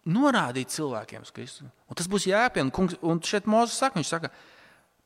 norādīt 0.08 0.72
cilvēkiem 0.72 1.26
uz 1.26 1.34
Kristu. 1.36 1.68
Un 1.88 2.00
tas 2.00 2.08
būs 2.10 2.28
jāpien. 2.30 2.72
Un 3.02 3.22
šeit 3.24 3.48
Mozus 3.50 3.78
saka, 3.80 4.00
viņš 4.00 4.12
saka, 4.12 4.32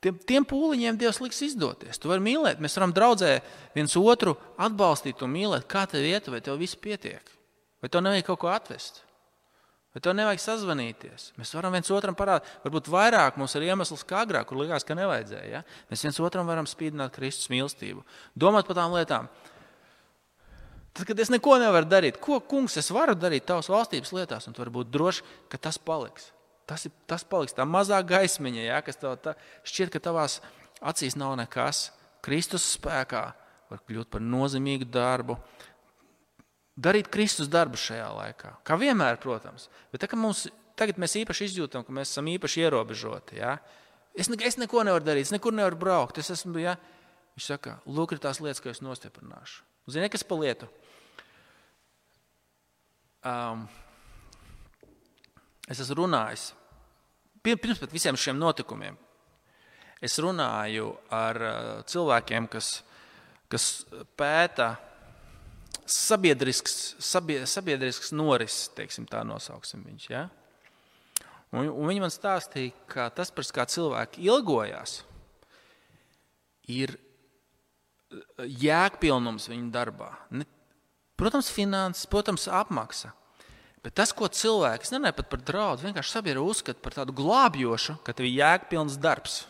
tiem, 0.03 0.17
tiem 0.29 0.47
pūliņiem 0.47 0.99
Dievs 1.01 1.21
liks 1.23 1.41
izdoties. 1.45 1.99
Tu 2.01 2.12
vari 2.12 2.23
mīlēt, 2.25 2.62
mēs 2.62 2.77
varam 2.77 2.93
draudzē 2.95 3.38
viens 3.75 3.95
otru 3.97 4.36
atbalstīt 4.62 5.21
un 5.25 5.34
mīlēt, 5.34 5.69
kā 5.69 5.88
tev 5.89 6.05
iet, 6.05 6.29
vai 6.31 6.41
tev 6.45 6.60
viss 6.62 6.77
pietiek. 6.77 7.34
Vai 7.81 7.89
tev 7.89 8.05
nevajag 8.05 8.27
kaut 8.29 8.43
ko 8.43 8.51
atvest? 8.53 9.01
Vai 9.91 9.99
tev 9.99 10.13
nevajag 10.15 10.39
sazvanīties? 10.39 11.31
Mēs 11.36 11.51
varam 11.57 11.73
viens 11.75 11.89
otram 11.91 12.15
parādīt, 12.15 12.47
varbūt 12.63 12.88
vairāk 12.93 13.39
mums 13.41 13.57
ir 13.57 13.65
iemesls 13.67 14.05
kā 14.07 14.21
agrāk, 14.23 14.47
kur 14.47 14.62
likās, 14.62 14.86
ka 14.88 14.95
nevajadzēja. 14.95 15.49
Ja? 15.51 15.63
Mēs 15.91 16.05
viens 16.05 16.19
otram 16.23 16.47
varam 16.47 16.69
spīdināt 16.69 17.12
Kristus 17.17 17.49
mīlestību, 17.51 18.05
domāt 18.39 18.69
par 18.69 18.79
tām 18.79 18.95
lietām. 18.95 19.27
Tad, 20.91 21.08
kad 21.08 21.19
es 21.23 21.32
neko 21.32 21.56
nevaru 21.62 21.88
darīt, 21.88 22.19
ko 22.19 22.41
kungs 22.43 22.75
es 22.82 22.91
varu 22.91 23.15
darīt 23.15 23.45
tavas 23.47 23.69
valstības 23.71 24.12
lietās, 24.15 24.47
un 24.47 24.56
tu 24.56 24.63
vari 24.63 24.73
būt 24.75 24.91
drošs, 24.91 25.21
ka 25.51 25.60
tas 25.69 25.80
paliks. 25.80 26.32
Tas, 26.67 26.84
ir, 26.88 26.93
tas 27.08 27.23
paliks 27.27 27.56
tā 27.56 27.63
mazā 27.67 28.01
gaismiņa, 28.08 28.65
ja, 28.65 28.82
kas 28.84 28.99
tev 28.99 29.15
tā, 29.23 29.34
šķiet, 29.67 29.91
ka 29.93 30.04
tavās 30.04 30.39
acīs 30.84 31.15
nav 31.19 31.38
nekas. 31.39 31.89
Kristus 32.21 32.67
spēkā 32.75 33.23
var 33.71 33.82
kļūt 33.88 34.12
par 34.12 34.23
nozīmīgu 34.23 34.89
darbu, 34.91 35.38
darīt 36.75 37.10
Kristus 37.13 37.49
darbu 37.51 37.80
šajā 37.80 38.10
laikā. 38.17 38.54
Kā 38.67 38.77
vienmēr, 38.80 39.19
protams. 39.23 39.69
Bet 39.93 40.04
tā, 40.04 40.12
mums, 40.19 40.45
tagad 40.80 40.99
mēs 41.01 41.15
īpaši 41.23 41.47
izjūtam, 41.49 41.88
ka 41.88 41.95
mēs 41.95 42.12
esam 42.12 42.27
īpaši 42.32 42.65
ierobežoti. 42.65 43.39
Ja? 43.39 43.56
Es, 44.12 44.27
ne, 44.27 44.39
es 44.43 44.60
neko 44.60 44.84
nevaru 44.88 45.08
darīt, 45.08 45.30
es 45.30 45.36
nekur 45.36 45.56
nevaru 45.56 45.80
braukt. 45.80 46.19
Es 46.19 46.34
esmu, 46.36 46.60
ja? 46.60 46.75
Viņš 47.38 47.47
saka, 47.54 47.77
lūk, 47.88 48.15
ir 48.15 48.23
tās 48.23 48.43
lietas, 48.43 48.60
ko 48.63 48.73
es 48.73 48.84
nostiprināšu. 48.84 49.63
Ziniet, 49.89 50.12
kas 50.13 50.24
pa 50.28 50.38
lietu? 50.38 50.67
Um, 53.26 53.67
es 55.70 55.82
esmu 55.82 56.04
runājis 56.04 56.52
pirms 57.41 57.82
visiem 57.91 58.17
šiem 58.17 58.38
notikumiem. 58.39 58.98
Es 60.02 60.17
runāju 60.22 60.91
ar 61.13 61.38
uh, 61.38 61.74
cilvēkiem, 61.89 62.48
kas, 62.50 62.82
kas 63.50 63.67
pēta 64.17 64.76
sabiedrisks, 65.86 66.96
sabie, 67.02 67.41
sabiedrisks 67.50 68.13
norises, 68.15 68.70
teiksim, 68.78 69.06
tā 69.10 69.22
nosauksim 69.28 69.84
viņš. 69.86 70.08
Ja? 70.10 70.26
Un, 71.52 71.67
un 71.67 71.89
viņi 71.89 72.02
man 72.02 72.13
stāstīja, 72.13 72.74
ka 72.89 73.10
tas, 73.13 73.34
par 73.34 73.46
kā 73.54 73.67
cilvēki 73.70 74.26
ilgojās, 74.26 75.02
ir 76.72 76.96
jēgpilnums 78.41 79.47
viņu 79.52 79.71
darbā. 79.74 80.12
Ne, 80.34 80.47
protams, 81.19 81.52
finanses, 81.54 82.08
protams, 82.10 82.47
apmaksa. 82.52 83.13
Bet 83.82 83.95
tas, 83.97 84.12
ko 84.13 84.30
cilvēks 84.30 84.93
nenē 84.93 85.10
pat 85.17 85.30
par 85.32 85.41
draudu, 85.41 85.88
vienkārši 85.88 86.13
sabiedrība 86.13 86.54
uzskata 86.54 86.84
par 86.84 86.93
tādu 87.00 87.15
glābjošu, 87.17 87.97
ka 88.06 88.13
tev 88.13 88.28
ir 88.30 88.38
jēgpilns 88.38 89.00
darbs. 89.02 89.41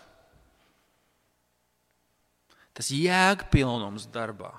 Tas 2.71 2.93
jēgpilnums 2.95 4.07
darbā. 4.13 4.53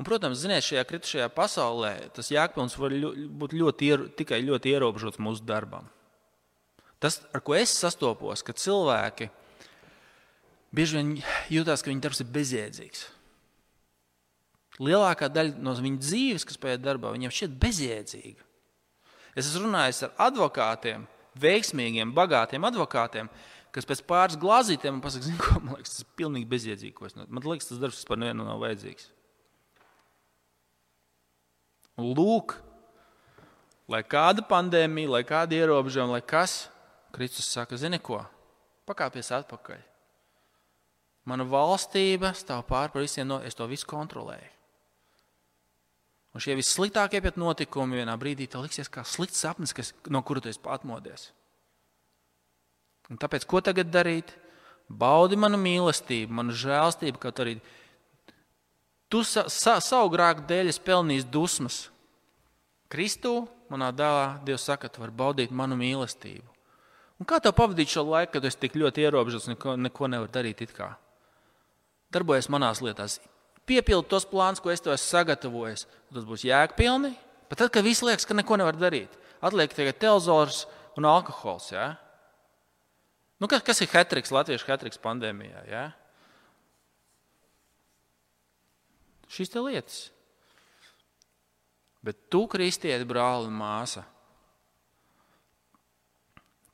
Un, 0.00 0.06
protams, 0.08 0.40
ziniet, 0.40 0.64
šajā 0.64 0.86
kritušajā 0.88 1.26
pasaulē 1.36 1.92
tas 2.16 2.30
jēgpilns 2.32 2.78
var 2.80 2.94
būt 3.42 3.52
ļoti, 3.52 3.90
tikai 4.16 4.40
ļoti 4.46 4.72
ierobežots 4.72 5.20
mūsu 5.20 5.44
darbam. 5.44 5.90
Tas, 7.00 7.20
ar 7.36 7.44
ko 7.44 7.52
es 7.56 7.72
sastopos, 7.76 8.40
ka 8.44 8.56
cilvēki 8.56 9.28
bieži 10.72 10.96
vien 10.96 11.12
jūtas, 11.52 11.84
ka 11.84 11.92
viņu 11.92 12.04
darbs 12.04 12.24
ir 12.24 12.32
bezjēdzīgs. 12.32 13.04
Lielākā 14.80 15.28
daļa 15.28 15.60
no 15.60 15.74
viņu 15.76 16.00
dzīves, 16.00 16.46
kas 16.48 16.60
paiet 16.60 16.80
darbā, 16.80 17.12
viņiem 17.12 17.32
šķiet 17.34 17.56
bezjēdzīga. 17.60 18.46
Es 19.36 19.46
esmu 19.46 19.66
runājis 19.66 20.06
ar 20.06 20.14
advokātiem, 20.30 21.04
veiksmīgiem, 21.40 22.14
bagātiem 22.16 22.64
advokātiem, 22.66 23.28
kas 23.74 23.86
pēc 23.86 24.02
pāris 24.08 24.38
glāzītēm 24.40 24.96
man 24.96 25.04
pasakā, 25.04 25.34
ko 25.44 25.60
man 25.60 25.76
liekas, 25.76 25.94
tas 25.94 26.04
ir 26.04 26.10
pilnīgi 26.18 26.48
bezjēdzīgi. 26.50 27.12
Man 27.28 27.44
liekas, 27.44 27.68
tas 27.70 27.82
darbs 27.82 28.00
vispār 28.00 28.22
nevienam 28.22 28.48
nav 28.48 28.62
vajadzīgs. 28.64 29.10
Lūk, 32.00 32.56
lai 33.92 34.00
kāda 34.08 34.44
pandēmija, 34.48 35.12
lai 35.18 35.24
kāda 35.28 35.58
ierobežojuma, 35.58 36.16
lai 36.16 36.24
kas, 36.24 36.70
Kristus 37.12 37.50
saka, 37.52 37.76
zini 37.76 38.00
ko, 38.00 38.22
pakāpies 38.88 39.28
atpakaļ. 39.36 39.82
Mana 41.28 41.44
valstība 41.44 42.32
stāv 42.38 42.64
pāri 42.70 42.94
par 42.94 43.04
visiem, 43.04 43.28
no, 43.28 43.42
es 43.44 43.58
to 43.58 43.66
visu 43.68 43.86
kontrolēju. 43.90 44.59
Un 46.30 46.42
šie 46.42 46.54
vissliktākie 46.54 47.20
notikumi 47.36 47.98
vienā 47.98 48.14
brīdī 48.18 48.46
tev 48.46 48.62
liksies 48.62 48.88
kā 48.88 49.02
slikts 49.02 49.42
sapnis, 49.42 49.74
kas, 49.74 49.92
no 50.08 50.22
kura 50.22 50.40
tu 50.40 50.48
esi 50.48 50.60
atmodies. 50.62 51.32
Un 53.10 53.18
tāpēc, 53.18 53.46
ko 53.50 53.60
tagad 53.60 53.90
darīt? 53.90 54.36
Baudi 54.90 55.36
manu 55.38 55.58
mīlestību, 55.58 56.34
manu 56.34 56.54
žēlstību, 56.54 57.18
kaut 57.22 57.42
arī 57.42 57.56
tu 59.10 59.22
sa, 59.26 59.44
sa, 59.50 59.78
savu 59.82 60.10
grēku 60.14 60.46
dēļ 60.50 60.70
esi 60.70 60.82
pelnījis 60.86 61.26
dusmas. 61.30 61.80
Kristū, 62.90 63.44
manā 63.70 63.90
dēlā, 63.94 64.40
Dievs 64.46 64.66
saka, 64.66 64.90
tu 64.90 65.02
vari 65.02 65.14
baudīt 65.14 65.54
manu 65.54 65.78
mīlestību. 65.78 66.46
Un 67.20 67.28
kā 67.28 67.38
tev 67.42 67.54
pavadīt 67.58 67.92
šo 67.92 68.02
laiku, 68.06 68.32
kad 68.36 68.46
esi 68.48 68.58
tik 68.64 68.78
ļoti 68.80 69.04
ierobežots 69.04 69.46
un 69.46 69.54
neko, 69.54 69.76
neko 69.78 70.10
nevar 70.10 70.30
darīt? 70.32 70.64
Darbojies 72.10 72.50
manās 72.50 72.82
lietās, 72.82 73.20
piepildi 73.70 74.10
tos 74.10 74.26
plānus, 74.28 74.60
ko 74.62 74.72
es 74.72 74.82
tev 74.82 74.96
esmu 74.96 75.14
sagatavojis. 75.14 75.86
Tas 76.10 76.26
būs 76.26 76.44
jēgpilni. 76.48 77.14
Pat 77.50 77.64
tad, 77.64 77.72
kad 77.74 77.86
viss 77.86 78.04
liekas, 78.06 78.26
ka 78.28 78.36
neko 78.36 78.60
nevar 78.60 78.78
darīt, 78.78 79.16
atliek 79.42 79.72
tikai 79.74 79.94
televizors 79.96 80.64
un 80.98 81.08
alkohols. 81.10 81.70
Ja? 81.74 81.88
Nu, 83.42 83.48
kas, 83.50 83.64
kas 83.66 83.82
ir 83.82 83.90
hetriks, 83.90 84.30
latviešu 84.34 84.68
hetriks 84.70 85.00
pandēmijā? 85.02 85.64
Ja? 85.70 85.84
Šīs 89.30 89.54
lietas. 89.56 90.00
Bet 92.06 92.30
tu, 92.32 92.46
kristieti, 92.50 93.06
brāli 93.06 93.50
un 93.50 93.56
māsa, 93.58 94.06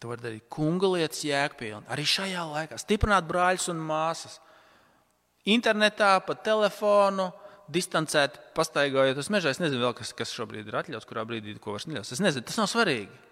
tu 0.00 0.12
vari 0.12 0.22
darīt 0.22 0.46
kunga 0.52 0.92
lietas 0.92 1.24
jēgpilni. 1.26 1.88
Arī 1.92 2.04
šajā 2.06 2.44
laikā 2.52 2.78
stiprināt 2.80 3.26
brāļus 3.28 3.70
un 3.72 3.80
māsas 3.82 4.38
internetā, 5.46 6.16
pa 6.26 6.34
telefonu, 6.34 7.30
distancēt, 7.72 8.38
pastaigājot 8.56 9.18
uz 9.20 9.30
meža. 9.32 9.52
Es 9.54 9.62
nezinu, 9.62 9.82
vēl, 9.84 9.94
kas, 9.98 10.12
kas 10.16 10.34
šobrīd 10.34 10.68
ir 10.68 10.78
atļauts, 10.82 11.08
kurā 11.08 11.24
brīdī 11.26 11.56
ko 11.62 11.74
vairs 11.74 11.88
neļaus. 11.90 12.12
Es 12.14 12.22
nezinu, 12.22 12.46
tas 12.46 12.58
nav 12.60 12.70
svarīgi. 12.72 13.22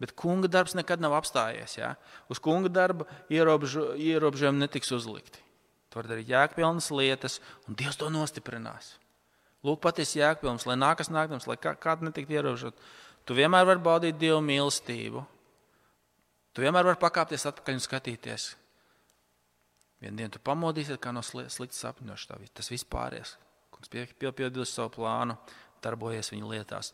Bet 0.00 0.12
kunga 0.18 0.48
darbs 0.52 0.76
nekad 0.76 1.00
nav 1.00 1.14
apstājies. 1.16 1.78
Ja? 1.78 1.94
Uz 2.32 2.40
kunga 2.42 2.68
darba 2.72 3.06
ierobežu, 3.32 3.94
ierobežojumi 3.96 4.60
netiks 4.60 4.92
uzlikti. 4.92 5.40
Tu 5.88 6.00
vari 6.00 6.10
darīt 6.12 6.32
jēgpilnas 6.32 6.90
lietas, 6.92 7.38
un 7.64 7.78
Dievs 7.78 7.96
to 8.00 8.10
nostiprinās. 8.12 8.96
Lūk, 9.64 9.80
patiesi 9.82 10.20
jēgpilns, 10.20 10.66
lai 10.68 10.76
nākas 10.76 11.08
nākdams, 11.08 11.48
lai 11.48 11.56
kā, 11.60 11.72
kāda 11.80 12.10
netiktu 12.10 12.36
ierobežot. 12.36 12.76
Tu 13.26 13.34
vienmēr 13.38 13.64
vari 13.66 13.82
baudīt 13.82 14.20
Dieva 14.20 14.42
mīlestību. 14.44 15.24
Tu 16.52 16.64
vienmēr 16.64 16.90
vari 16.90 17.00
pakāpties 17.00 17.48
atpakaļ 17.48 17.78
un 17.78 17.82
skatīties, 17.84 18.44
Vienu 20.06 20.20
dienu 20.20 20.30
tu 20.36 20.38
pamodīsies 20.46 21.00
kā 21.02 21.10
no 21.10 21.22
sliktas 21.26 21.80
sapņošanas. 21.82 22.52
Tas 22.54 22.70
viss 22.70 22.86
pāries. 22.86 23.32
Kungs 23.74 23.90
piepildīs 23.90 24.70
savu 24.70 24.92
plānu, 25.00 25.34
darbojies 25.82 26.30
viņa 26.30 26.50
lietās. 26.52 26.92